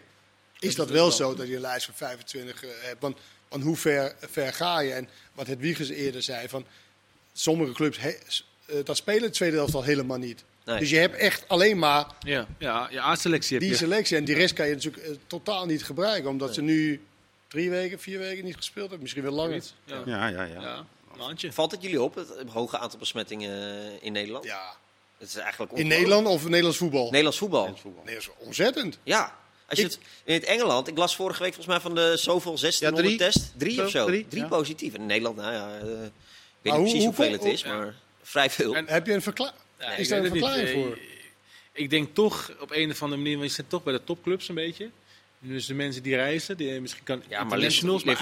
[0.58, 3.00] is dat wel zo dat je een lijst van 25 eh, hebt.
[3.00, 3.16] Want,
[3.48, 4.92] want hoe ver, ver ga je?
[4.92, 6.66] En wat het Wiegers eerder zei, van
[7.32, 8.12] sommige clubs, he,
[8.84, 10.44] dat spelen de tweede helft al helemaal niet.
[10.64, 10.78] Nee.
[10.78, 13.76] Dus je hebt echt alleen maar Ja, ja, je A-selectie heb die je.
[13.76, 14.16] selectie.
[14.16, 16.30] En die rest kan je natuurlijk eh, totaal niet gebruiken.
[16.30, 17.00] Omdat ze nu
[17.48, 19.00] drie weken, vier weken niet gespeeld hebben.
[19.02, 19.62] Misschien wel langer.
[19.84, 20.60] Ja, Ja, ja, ja.
[20.60, 20.86] ja,
[21.16, 21.52] maandje.
[21.52, 24.44] Valt het jullie op, het hoge aantal besmettingen eh, in Nederland?
[24.44, 24.76] Ja.
[25.18, 25.86] Het is eigenlijk In.
[25.86, 27.04] Nederland of Nederlands voetbal?
[27.04, 27.74] Nederlands voetbal.
[28.04, 28.98] Nee, dat is ontzettend.
[29.02, 29.36] Ja.
[29.68, 32.16] Als je Ik- het, in het Engeland, ik las vorige week volgens mij van de
[32.16, 33.32] zoveel 1600 Ja, drie.
[33.32, 33.52] test.
[33.58, 34.06] Drie Zo, of zo.
[34.06, 34.48] drie, Drie, ja.
[34.48, 34.94] positief.
[34.94, 37.94] In Nederland, nou ja, eh, ik weet niet precies hoe hoeveel het hoe- is, maar
[38.22, 38.74] vrij veel.
[38.76, 39.58] En- Heb je een verklaring?
[39.78, 40.32] Ja, is daar een niet.
[40.32, 40.98] verklaring Eh, voor?
[41.72, 44.48] Ik denk toch op een of andere manier, want je zit toch bij de topclubs
[44.48, 44.90] een beetje.
[45.38, 48.20] Dus de mensen die reizen, die misschien kan Ja, maar internationals, maar ook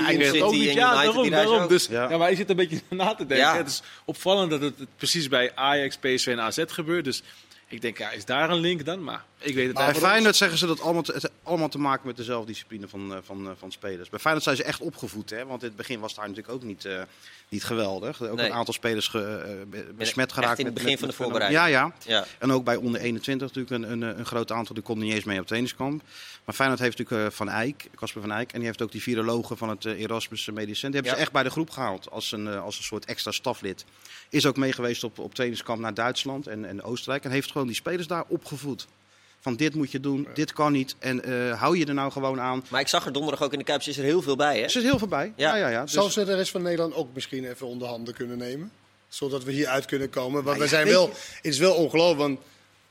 [0.52, 0.62] niet.
[0.62, 1.58] Ja, United, daarom, daarom.
[1.62, 1.68] ook.
[1.68, 2.10] Dus, Ja.
[2.10, 2.16] ja.
[2.16, 3.46] maar je zit een beetje na te denken.
[3.46, 3.56] Ja.
[3.56, 7.04] Het is opvallend dat het, het precies bij Ajax, PSV en AZ gebeurt.
[7.04, 7.22] Dus
[7.68, 9.04] ik denk, ja, is daar een link dan?
[9.04, 11.78] Maar ik weet het Bij eigenlijk Feyenoord zeggen ze dat allemaal te, het allemaal te
[11.78, 14.08] maken met de zelfdiscipline van, eh, van, eh, van spelers.
[14.08, 15.46] Bij Feyenoord zijn ze echt opgevoed, hè?
[15.46, 17.02] want in het begin was het daar natuurlijk ook niet, eh,
[17.48, 18.22] niet geweldig.
[18.22, 18.46] Ook Nee.
[18.46, 19.64] een aantal spelers ge,
[19.96, 20.58] besmet echt geraakt.
[20.58, 21.60] in het met- begin met- van de voorbereiding.
[21.62, 21.92] Ja, ja.
[22.06, 22.26] Ja.
[22.38, 24.74] En ook bij onder 21 natuurlijk een, een, een groot aantal.
[24.74, 26.02] Die kon niet eens mee op trainingskamp.
[26.44, 28.50] Maar Feyenoord heeft natuurlijk Van Eyck, Casper Van Eyck.
[28.52, 30.90] En die heeft ook die virologen van het Erasmus Medisch Centrum.
[30.90, 31.16] Die hebben Ja.
[31.16, 33.84] ze echt bij de groep gehaald als een, als een soort extra staflid.
[34.28, 37.24] Is ook mee geweest op, op trainingskamp naar Duitsland en, en Oostenrijk.
[37.24, 38.86] En heeft gewoon die spelers daar opgevoed.
[39.40, 40.94] Van dit moet je doen, dit kan niet.
[40.98, 42.64] En eh, hou je er nou gewoon aan.
[42.68, 44.62] Maar ik zag er donderdag ook in de Kuip, is er heel veel bij, hè?
[44.62, 45.32] Er zit heel veel bij.
[45.36, 45.56] Ja.
[45.56, 45.82] Ja, ja, ja.
[45.82, 48.70] Dus- Zou ze de rest van Nederland ook misschien even onder handen kunnen nemen?
[49.08, 50.42] Zodat we hier uit kunnen komen.
[50.42, 52.18] Want Ja, we zijn wel, het is wel ongelooflijk.
[52.18, 52.38] Want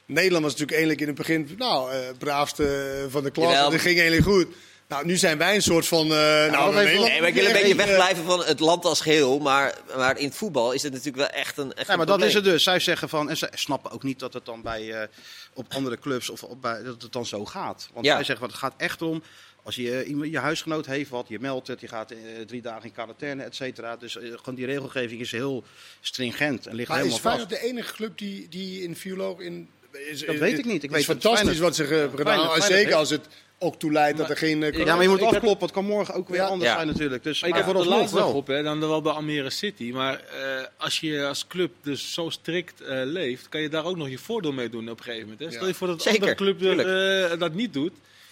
[0.05, 3.53] Nederland was natuurlijk eigenlijk in het begin nou, eh braafste van de klas.
[3.71, 4.47] Dat ging eigenlijk goed.
[4.89, 6.05] Nou, nu zijn wij een soort van.
[6.05, 6.11] eh
[6.51, 7.09] nou, Nederland.
[7.09, 9.39] Nee, maar ik wil een beetje eh, wegblijven van het land als geheel.
[9.39, 11.73] Maar, maar in het voetbal is het natuurlijk wel echt een.
[11.73, 12.63] Echt Ja, maar een dat is het dus.
[12.63, 15.07] Zij zeggen van, en ze snappen ook niet dat het dan bij, eh,
[15.53, 17.89] op andere clubs of op, bij, dat het dan zo gaat.
[17.93, 18.15] Want Ja.
[18.15, 19.23] zij zeggen, van, het gaat echt om,
[19.63, 22.13] als je, iemand- je huisgenoot heeft wat, je meldt het, je gaat
[22.47, 23.95] drie dagen in quarantaine, et cetera.
[23.95, 25.63] Dus gewoon die regelgeving is heel
[26.01, 27.35] stringent en ligt Maar is helemaal vast.
[27.45, 29.69] Feyenoord de enige club die, die in viroloog in.
[29.91, 30.83] Is, Dat weet ik niet.
[30.83, 32.25] Ik het is weet dat fantastisch wat ze hebben gedaan.
[32.33, 33.27] Feyenoord- En Feyenoord zeker als het
[33.59, 34.63] ook toeleidt dat er geen.
[34.63, 36.45] eh, Ja, maar je moet heb- afkloppen, het kan morgen ook weer Ja.
[36.47, 36.75] anders Ja.
[36.75, 37.23] zijn natuurlijk.
[37.23, 38.33] Dus Maar ik heb er laatst nog wel.
[38.33, 39.91] op, hè, dan wel bij Almere City.
[39.91, 43.97] Maar eh, als je als club dus zo strikt eh, leeft, kan je daar ook
[43.97, 45.39] nog je voordeel mee doen op een gegeven moment.
[45.49, 45.51] Hè?
[45.51, 47.91] Stel je voor dat een club eh, dat niet doet.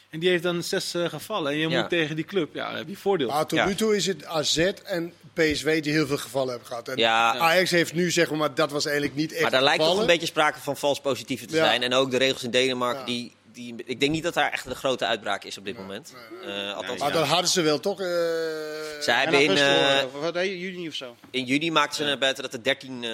[0.10, 1.52] En die heeft dan zes eh, gevallen.
[1.52, 1.80] En je Ja.
[1.80, 3.28] moet tegen die club, ja, dan heb je voordeel.
[3.28, 3.66] Maar tot Ja.
[3.66, 6.88] nu toe is het AZ en PSV die heel veel gevallen hebben gehad.
[6.88, 7.36] En Ja.
[7.38, 10.06] Ajax heeft nu zeg maar, dat was eigenlijk niet echt Maar daar lijkt toch een
[10.06, 11.64] beetje sprake van vals positieve te Ja.
[11.66, 11.84] zijn.
[11.84, 13.06] En ook de regels in Denemarken, Ja.
[13.06, 16.14] die, die, ik denk niet dat daar echt een grote uitbraak is op dit moment.
[16.46, 17.14] Eh, althans, Maar ja.
[17.14, 17.98] dat hadden ze wel toch?
[17.98, 21.16] Zij En hebben in, eh, wat juni of zo?
[21.32, 23.12] in juni maakten ze naar buiten dat er 13 eh,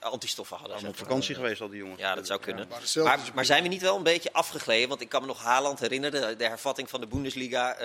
[0.00, 0.74] antistoffen hadden.
[0.74, 2.00] Allemaal op vakantie geweest al die jongens.
[2.00, 2.68] Ja, dat zou kunnen.
[2.68, 4.88] maar Maar, maar zijn we niet wel een beetje afgegleden?
[4.88, 7.76] Want ik kan me nog Haaland herinneren, de, de hervatting van de Bundesliga.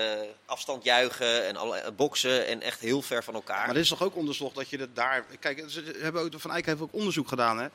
[0.46, 3.66] afstand juichen en alle, boksen en echt heel ver van elkaar.
[3.66, 5.26] Maar dit is toch ook onderzocht dat je het daar.
[5.40, 7.60] Kijk, ze hebben ook, Van Eyck heeft ook onderzoek gedaan.
[7.60, 7.68] Hè?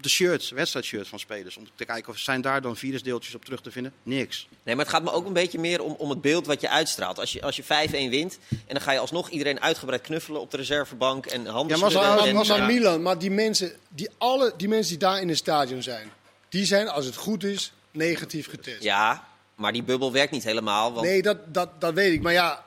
[0.00, 1.56] De shirts, wedstrijdshirts van spelers.
[1.56, 3.92] Om te kijken of zijn daar dan virusdeeltjes op terug te vinden.
[4.02, 4.48] Niks.
[4.62, 6.68] Nee, maar het gaat me ook een beetje meer om, om het beeld wat je
[6.68, 7.18] uitstraalt.
[7.18, 10.50] Als je, als je 5-1 wint en dan ga je alsnog iedereen uitgebreid knuffelen op
[10.50, 11.92] de reservebank en handen Ja, maar
[12.34, 12.66] maar ja.
[12.66, 16.10] Milan, maar die mensen, die, alle, die mensen die daar in het stadion zijn,
[16.48, 18.82] die zijn, als het goed is, negatief getest.
[18.82, 20.92] Ja, maar die bubbel werkt niet helemaal.
[20.92, 22.22] Want, Nee, dat, dat, dat weet ik.
[22.22, 22.64] Maar ja,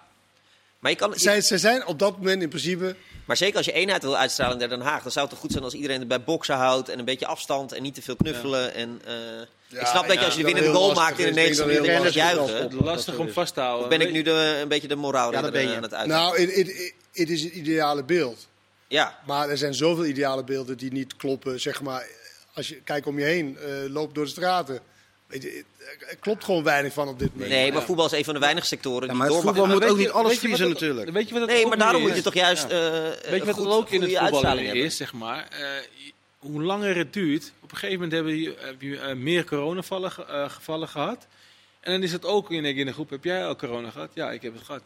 [0.83, 2.95] maar, je kan, zij, ze zijn op dat moment in principe...
[3.25, 5.51] maar zeker als je eenheid wil uitstralen in Den Haag, dan zou het toch goed
[5.51, 8.15] zijn als iedereen het bij boksen houdt en een beetje afstand en niet te veel
[8.15, 8.73] knuffelen.
[8.73, 11.49] En, eh, ik snap dat je als je de winnende goal maakt in de is.
[11.49, 12.23] Ik denk 90 dat minuut, heel dan lastig
[12.61, 12.77] juichen.
[12.79, 12.85] is.
[12.85, 13.83] Lastig om vast te houden.
[13.83, 15.75] Of ben ik nu de, een beetje de moraal Ja, dat ben je.
[15.75, 16.07] aan het uit?
[16.07, 18.47] Nou, het- het het is het ideale beeld.
[18.87, 21.59] Ja, Maar er zijn zoveel ideale beelden die niet kloppen.
[21.61, 22.05] Zeg maar,
[22.53, 24.79] als je kijkt om je heen, eh loopt door de straten.
[25.33, 25.63] Weet je,
[26.09, 27.51] er klopt gewoon weinig van op dit moment.
[27.51, 30.09] nee, maar voetbal is een van de weinige sectoren Ja, maar voetbal moet ook niet
[30.09, 31.09] alles vriezen natuurlijk.
[31.09, 32.69] Weet je wat het Nee, ook maar daarom moet je toch juist Ja.
[32.69, 34.11] eh, Weet je wat goed- het ook in het
[34.41, 34.75] hebben.
[34.75, 35.47] is, zeg maar?
[35.51, 35.67] Eh,
[36.39, 40.11] hoe langer het duurt, op een gegeven moment hebben je, heb je eh, meer coronavallen
[40.11, 41.27] ge- eh, gevallen gehad.
[41.79, 44.09] En dan is het ook in, in de groep, heb jij al corona gehad?
[44.13, 44.81] Ja, ik heb het gehad.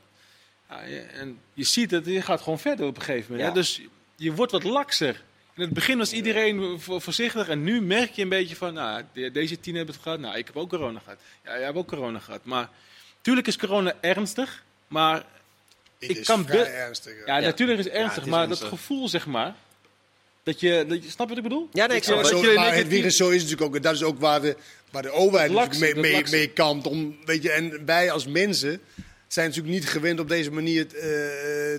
[0.69, 3.41] Ja, je- en je ziet het, je gaat gewoon verder op een gegeven moment.
[3.49, 3.53] Ja.
[3.53, 3.59] hè.
[3.59, 3.81] Dus
[4.15, 5.23] je wordt wat lakser.
[5.57, 9.03] In het begin was iedereen vo- voorzichtig en nu merk je een beetje van, nou,
[9.13, 10.19] de- deze tien hebben het gehad.
[10.19, 11.17] Nou, ik heb ook corona gehad.
[11.45, 12.39] Ja, jij hebt ook corona gehad.
[12.43, 12.69] Maar
[13.21, 15.15] tuurlijk is corona ernstig, maar
[15.99, 17.13] Het ik is kan vrij ernstig.
[17.25, 17.39] ja.
[17.39, 18.69] natuurlijk is het ernstig, het is maar ernstig.
[18.69, 19.55] dat gevoel, zeg maar.
[20.43, 21.69] Dat je, dat je, snap je wat ik bedoel?
[21.73, 22.41] Ja, nee, ik snap Maar, het.
[22.41, 23.83] je maar het virus zo is het natuurlijk ook.
[23.83, 24.55] Dat is ook waar de,
[24.91, 26.87] waar de overheid mee, mee, mee kampt.
[26.87, 28.81] Om, weet je, en wij als mensen
[29.27, 30.93] zijn natuurlijk niet gewend op deze manier eh,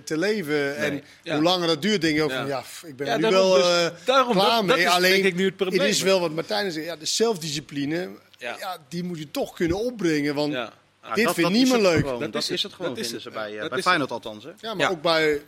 [0.04, 0.76] te leven.
[0.76, 1.34] En Ja.
[1.34, 2.38] hoe langer dat duurt, denk je ook Ja.
[2.38, 4.84] van ja, ik ben Ja, er nu wel dus- eh, daarom, klaar dat- dat mee.
[4.86, 5.80] is Alleen, denk ik nu het probleem.
[5.88, 6.86] is wel wat Martijn zegt.
[6.86, 8.56] Ja, de zelfdiscipline, ja.
[8.58, 8.78] Ja.
[8.88, 10.34] die moet je toch kunnen opbrengen.
[10.34, 10.72] Want Ja.
[11.02, 12.04] Ja, Dit dat- vindt dat is niemand leuk.
[12.04, 12.20] gewoon.
[12.20, 12.72] Dat Dat is is het.
[12.72, 14.44] gewoon, Dat is vinden ze bij, Dat bij is Feyenoord althans.
[14.44, 14.50] Hè?
[14.60, 14.88] Ja, maar Ja.
[14.92, 15.40] ook bij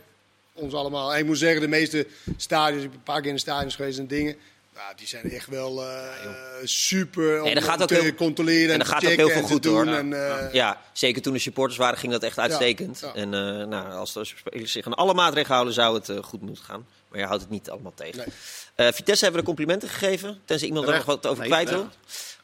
[0.53, 1.13] ons allemaal.
[1.13, 3.75] En ik moet zeggen, de meeste stadions, ik ben een paar keer in de stadions
[3.75, 4.35] geweest en dingen.
[4.81, 5.99] Nou, die zijn echt wel eh,
[6.63, 9.09] super om, Nee, dat gaat om ook te heel- controleren en, dat te gaat ook
[9.09, 9.87] checken heel veel goed, doen.
[9.87, 9.95] hoor.
[9.97, 10.13] En,
[10.47, 12.99] eh, Ja, zeker toen de supporters waren ging dat echt uitstekend.
[12.99, 13.13] ja.
[13.13, 16.63] En eh, nou, als de spelers zich aan alle maatregelen houden, zou het goed moeten
[16.65, 16.85] gaan.
[17.09, 18.17] Maar je houdt het niet allemaal tegen.
[18.17, 18.87] Nee.
[18.87, 20.39] Eh, Vitesse hebben we de complimenten gegeven.
[20.45, 21.87] Tenzij iemand er nog wat over Nee, kwijt wil.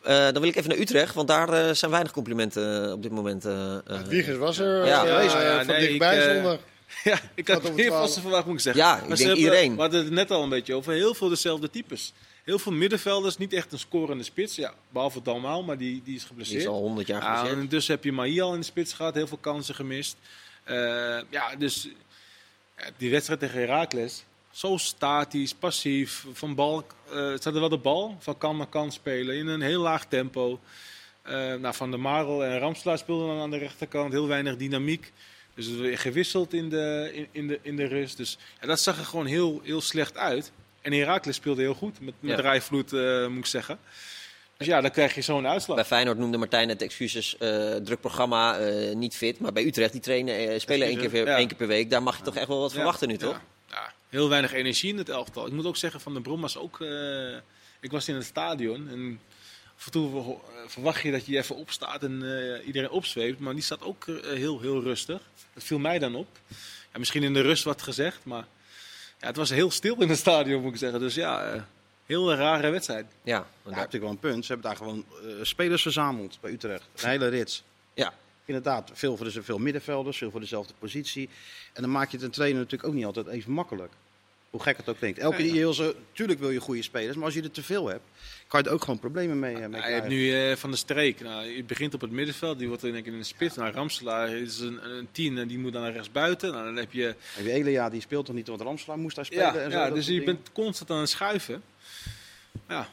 [0.01, 3.45] Eh, dan wil ik even naar Utrecht, want daar zijn weinig complimenten op dit moment.
[4.07, 5.01] Wiegers was er Ja.
[5.05, 6.59] eh, Ja, ja, van nee, dichtbij ik, zondag.
[7.03, 8.83] Ja, ik had meer vaste verwacht, moet ik zeggen.
[8.83, 9.75] Ja, ik ze denk hebben- iedereen.
[9.75, 10.93] We hadden het net al een beetje over.
[10.93, 12.13] Heel veel dezelfde types.
[12.47, 14.55] Heel veel middenvelders, niet echt een scorende spits.
[14.55, 16.61] Ja, behalve Dalmaal, maar die, die is Die geblesseerd.
[16.61, 17.59] is al 100 jaar Ja, geblesseerd.
[17.61, 20.17] en dus heb je Mahi al in de spits gehad, heel veel kansen gemist.
[20.63, 20.75] Eh,
[21.29, 21.87] ja, dus
[22.97, 28.15] die wedstrijd tegen Heracles, zo statisch, passief, van bal, eh ze hadden wel de bal,
[28.19, 30.59] van kan naar kan spelen, in een heel laag tempo.
[31.21, 35.11] Eh, nou, van der Marel en Ramslaar speelden dan aan de rechterkant, heel weinig dynamiek.
[35.53, 35.67] Dus
[35.99, 38.17] gewisseld in de, in, in de, in de rust.
[38.17, 40.51] Dus ja, dat zag er gewoon heel, heel slecht uit.
[40.87, 42.41] En Heracles speelde heel goed, met, met Ja.
[42.41, 43.79] Rijvloed, eh, moet ik zeggen.
[44.57, 45.75] Dus ja, dan krijg je zo'n uitslag.
[45.75, 49.39] Bij Feyenoord noemde Martijn het excuses eh, druk programma, eh, niet fit.
[49.39, 51.37] Maar bij Utrecht, die trainen, spelen één keer, per- Ja.
[51.37, 51.89] één keer per week.
[51.89, 53.41] Daar mag je toch echt wel wat Ja, verwachten nu, toch?
[53.69, 55.45] Ja, heel weinig energie in het elftal.
[55.47, 56.79] Ik moet ook zeggen, Van de Brom was ook...
[57.79, 59.19] ik was in het stadion en
[59.77, 62.23] af en toe ver- verwacht je dat je even opstaat en
[62.65, 63.39] iedereen opzweept.
[63.39, 65.21] Maar die staat ook heel, heel rustig.
[65.53, 66.27] Dat viel mij dan op.
[66.93, 68.45] Ja, misschien in de rust wat gezegd, maar
[69.19, 70.99] ja, het was heel stil in het stadion, moet ik zeggen.
[70.99, 71.61] Dus ja, eh,
[72.05, 73.05] heel een rare wedstrijd.
[73.23, 74.45] Ja, want heb daar- natuurlijk wel een punt.
[74.45, 76.87] Ze hebben daar gewoon eh, spelers verzameld bij Utrecht.
[77.01, 77.63] Een hele rits.
[77.93, 78.13] ja.
[78.45, 81.29] Inderdaad, veel voor de, veel middenvelders, veel voor dezelfde positie.
[81.73, 83.93] En dan maak je het een trainer natuurlijk ook niet altijd even makkelijk.
[84.49, 85.19] Hoe gek het ook klinkt.
[85.19, 85.53] Elke ja.
[85.53, 88.03] heel zo, tuurlijk wil je goede spelers, maar als je er te veel hebt,
[88.47, 90.09] kan je er ook gewoon problemen mee, eh, mee Ja, je hebt krijgen.
[90.09, 91.21] nu eh, Van de Streek.
[91.21, 93.55] Nou, je begint op het middenveld, die wordt in, in de spits.
[93.55, 96.51] Nou, Ramselaar is een, een tien en die moet dan naar rechts buiten.
[96.51, 99.25] Nou, dan heb je En die Elia die speelt toch niet, want Ramslaar moest daar
[99.25, 99.53] spelen.
[99.53, 101.63] Ja, en zo, ja dus je bent constant aan het schuiven.
[102.67, 102.89] Ja,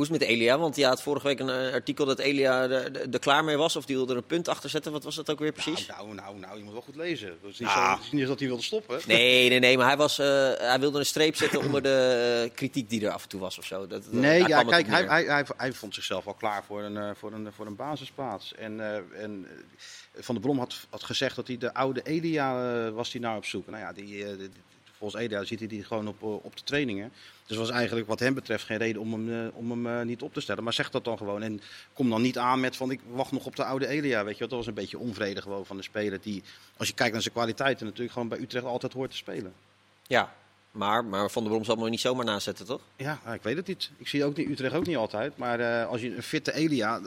[0.00, 0.58] Hoe is het met Elia?
[0.58, 3.76] Want die had vorige week een eh, artikel dat Elia er, klaar mee was.
[3.76, 4.92] Of die wilde er een punt achter zetten.
[4.92, 5.86] Wat was dat ook weer precies?
[5.86, 7.28] Nou, nou, nou, nou, je moet wel goed lezen.
[7.28, 7.96] Het is niet, Ja.
[7.96, 9.00] zo, niet dat hij wilde stoppen.
[9.06, 9.76] Nee, nee, nee.
[9.76, 10.26] Maar hij, was, eh,
[10.56, 13.58] hij wilde een streep zetten onder de eh, kritiek die er af en toe was
[13.58, 13.86] of zo.
[13.86, 17.32] Dat, Nee, ja, kijk, hij, hij, hij, hij vond zichzelf al klaar voor een, voor
[17.32, 18.54] een, voor een basisplaats.
[18.54, 18.80] En,
[19.14, 19.46] en
[20.14, 23.44] Van der Brom had, had gezegd dat hij de oude Elia was die naar op
[23.44, 23.66] zoek.
[23.66, 24.50] Nou ja, die, die-
[25.00, 27.12] volgens ziet hij die gewoon op, eh, op de trainingen.
[27.46, 30.22] Dus was eigenlijk wat hem betreft geen reden om hem, eh, om hem eh, niet
[30.22, 30.64] op te stellen.
[30.64, 31.42] Maar zeg dat dan gewoon.
[31.42, 31.60] En
[31.92, 34.24] kom dan niet aan met van ik wacht nog op de oude Elia.
[34.24, 36.20] Weet je, dat was een beetje onvrede gewoon van de speler.
[36.20, 36.42] Die,
[36.76, 39.52] als je kijkt naar zijn kwaliteiten, natuurlijk gewoon bij Utrecht altijd hoort te spelen.
[40.06, 40.34] Ja,
[40.70, 42.80] maar, maar Van der Brom zal hem niet zomaar naast zetten, toch?
[42.96, 43.90] Ja, ik weet het niet.
[43.96, 45.36] Ik zie ook niet, Utrecht ook niet altijd.
[45.36, 47.00] Maar als je een fitte Elia,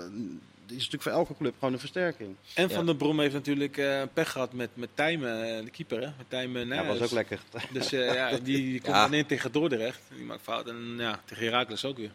[0.75, 2.35] is natuurlijk voor elke club gewoon een versterking.
[2.53, 2.75] en Ja.
[2.75, 5.99] Van der Brom heeft natuurlijk eh, pech gehad met, met Tijmen, eh, de keeper.
[5.99, 6.05] Hè?
[6.05, 7.39] Met Tijmen Ja, was ook lekker.
[7.71, 9.01] Dus eh, ja, die, die komt Ja.
[9.03, 9.99] dan in tegen Dordrecht.
[10.15, 10.67] Die maakt fout.
[10.67, 12.11] En ja, tegen Heracles ook weer.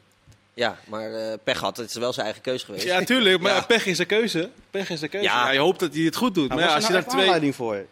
[0.54, 1.76] Ja, maar eh pech had.
[1.76, 2.84] Het is wel zijn eigen keus geweest.
[2.84, 3.40] Ja, tuurlijk.
[3.40, 3.60] Maar Ja.
[3.60, 4.50] pech is een keuze.
[4.70, 5.26] Pech is een keuze.
[5.28, 5.46] Ja.
[5.46, 5.52] Ja.
[5.52, 6.48] je hoopt dat hij het goed doet.
[6.48, 7.22] Nou, maar ja, was als er je nou echt twee...
[7.24, 7.84] aanleiding voor je?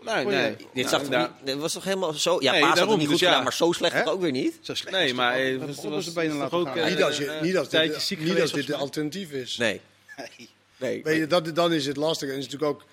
[0.00, 0.50] Nee, nee.
[0.50, 0.58] dat?
[0.58, 2.36] Dit Nou, zag nou, niet, dit was toch helemaal zo...
[2.40, 3.42] Ja, Nee, Paas had het niet dus goed gedaan, ja.
[3.42, 4.02] maar zo slecht Hè?
[4.04, 4.58] toch ook weer niet?
[4.60, 4.96] Zo slecht.
[4.96, 6.74] Nee, maar het was was, was, ook...
[6.74, 9.56] niet als, je, niet als, dit, niet als dit de alternatief is.
[9.56, 9.80] Nee.
[10.76, 11.02] nee.
[11.02, 12.28] Weet je, dat, dan is het lastig.
[12.28, 12.86] En het is natuurlijk ook,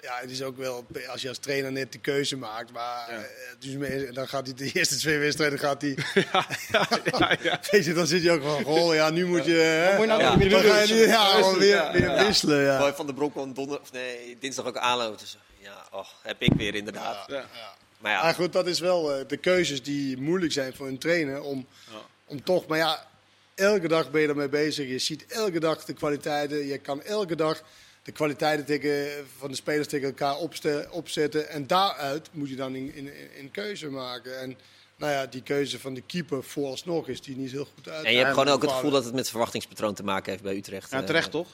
[0.00, 2.72] ja, het is ook wel, als je als trainer net de keuze maakt.
[2.72, 3.24] Maar Ja.
[3.58, 5.96] dus dan gaat hij de eerste twee wedstrijden, gaat hij,
[6.32, 6.88] ja, ja,
[7.18, 7.60] ja, ja.
[7.70, 10.06] weet je, dan zit je ook van, goh, ja, nu moet je, hè, moet je
[10.06, 10.36] nou Ja.
[10.36, 10.48] doen?
[10.48, 12.60] dan ga je nu, ja, gewoon weer, Ja, weer wisselen.
[12.62, 12.94] Ja.
[12.94, 15.18] Van der Brom kwam donder, of nee, dinsdag ook aanlopen.
[15.18, 17.24] Dus, ja, oh, heb ik weer inderdaad.
[17.28, 17.44] Ja.
[17.98, 20.98] Maar ja, Maar goed, dat is wel eh, de keuzes die moeilijk zijn voor een
[20.98, 21.42] trainer.
[21.42, 21.66] Om,
[22.26, 23.06] om toch, maar ja,
[23.60, 24.88] elke dag ben je ermee bezig.
[24.88, 26.66] Je ziet elke dag de kwaliteiten.
[26.66, 27.62] Je kan elke dag
[28.02, 30.36] de kwaliteiten tegen, van de spelers tegen elkaar
[30.90, 31.48] opzetten.
[31.48, 34.40] En daaruit moet je dan een in, in, in keuze maken.
[34.40, 34.56] En
[34.96, 38.04] nou ja, die keuze van de keeper vooralsnog is die niet heel goed uit.
[38.04, 40.56] en je hebt gewoon ook het gevoel dat het met verwachtingspatroon te maken heeft bij
[40.56, 40.90] Utrecht.
[40.90, 41.06] Ja, eh.
[41.06, 41.48] terecht toch?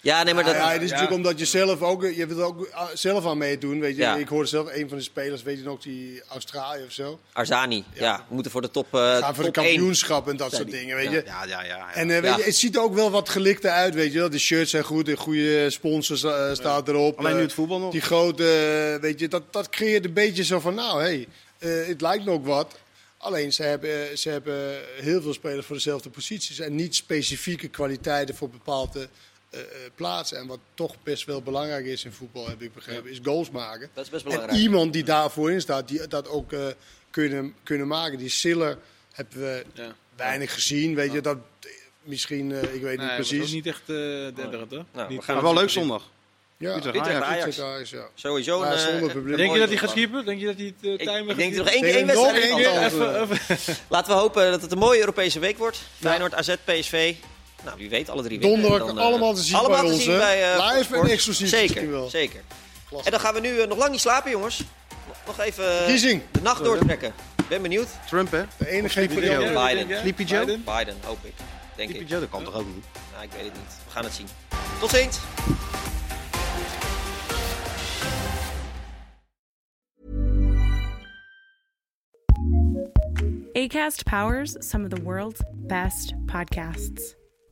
[0.00, 0.54] Ja, nee, maar dat...
[0.54, 0.94] ja, ja, het is Ja.
[0.94, 3.80] natuurlijk omdat je zelf ook, je wilt er ook ah, zelf aan meedoen.
[3.80, 4.16] Weet je, Ja.
[4.16, 7.20] ik hoorde zelf een van de spelers, weet je nog, die Australië of zo.
[7.32, 8.02] Arzani, ja.
[8.04, 8.24] Ja.
[8.28, 10.78] we moeten voor de top, eh Gaan voor de kampioenschap en dat soort die.
[10.80, 11.10] dingen, weet Ja.
[11.12, 11.22] je.
[11.26, 11.94] Ja, ja, ja.
[11.94, 12.36] En eh, weet Ja.
[12.36, 14.28] je, het ziet er ook wel wat gelikter uit, weet je.
[14.28, 17.18] De shirts zijn goed, een goede sponsor eh, staat erop.
[17.18, 17.92] Alleen nu Eh, het voetbal nog.
[17.92, 18.44] Die grote,
[18.94, 21.26] eh, weet je, dat, dat creëert een beetje zo van, nou, hé,
[21.58, 22.74] hey, eh, het lijkt me ook wat.
[23.20, 26.58] Alleen, ze hebben, eh, ze hebben heel veel spelers voor dezelfde posities.
[26.58, 29.08] En niet specifieke kwaliteiten voor bepaalde
[29.50, 30.38] eh, eh, plaatsen.
[30.38, 33.90] En wat toch best wel belangrijk is in voetbal, heb ik begrepen, is goals maken.
[33.94, 34.60] Dat is best En belangrijk.
[34.62, 36.66] iemand die daarvoor in staat, die dat ook eh,
[37.10, 38.18] kunnen, kunnen maken.
[38.18, 38.78] Die Siller
[39.12, 39.94] hebben we Ja.
[40.16, 41.20] weinig gezien, weet je.
[41.20, 41.38] Dat,
[42.02, 43.52] misschien, ik weet Nee, niet hij was ook precies.
[43.52, 43.96] niet echt uh,
[44.34, 44.84] denderend, hoor.
[44.92, 46.10] Nou, we gaan Maar wel leuk zondag.
[46.56, 46.86] Ja, Ajax.
[46.86, 47.06] Ajax.
[47.08, 48.08] Utrecht, Ajax, ja.
[48.14, 48.68] Sowieso een...
[48.70, 49.36] Ja, zonder een publiek.
[49.36, 50.24] Denk je dat hij gaat schiepen?
[50.24, 52.06] Denk je dat hij het uh, Ik, timer ik denk gaat er nog één, één
[52.06, 52.82] wedstrijd één keer.
[52.84, 53.76] even.
[53.88, 55.80] Laten we hopen dat het een mooie Europese week wordt.
[56.00, 57.14] Feyenoord, AZ, PSV.
[57.64, 58.38] Nou, wie weet, alle drie.
[58.38, 61.06] Donderdag dan, eh, allemaal te zien allemaal bij te ons, zien bij, eh, Live en
[61.08, 62.40] exclusief Zeker, zeker.
[62.88, 63.04] Klasse.
[63.06, 64.62] En dan gaan we nu eh, nog lang niet slapen, jongens.
[65.26, 67.12] Nog- even de nacht doortrekken.
[67.48, 67.88] Ben benieuwd.
[68.08, 68.42] Trump, hè?
[68.56, 69.66] De enige Sleepy voor Joe.
[69.66, 69.98] Biden.
[70.00, 70.44] Sleepy Joe?
[70.44, 70.64] Biden?
[70.64, 71.32] Biden, hoop ik.
[71.76, 72.08] Denk Sleepy ik.
[72.10, 72.84] Joe, dat kan toch ook niet?
[73.12, 73.74] Nou, ik weet het niet.
[73.86, 74.28] We gaan het zien.
[74.80, 75.18] Tot ziens.
[83.54, 87.17] ACAST powers some of the world's best podcasts.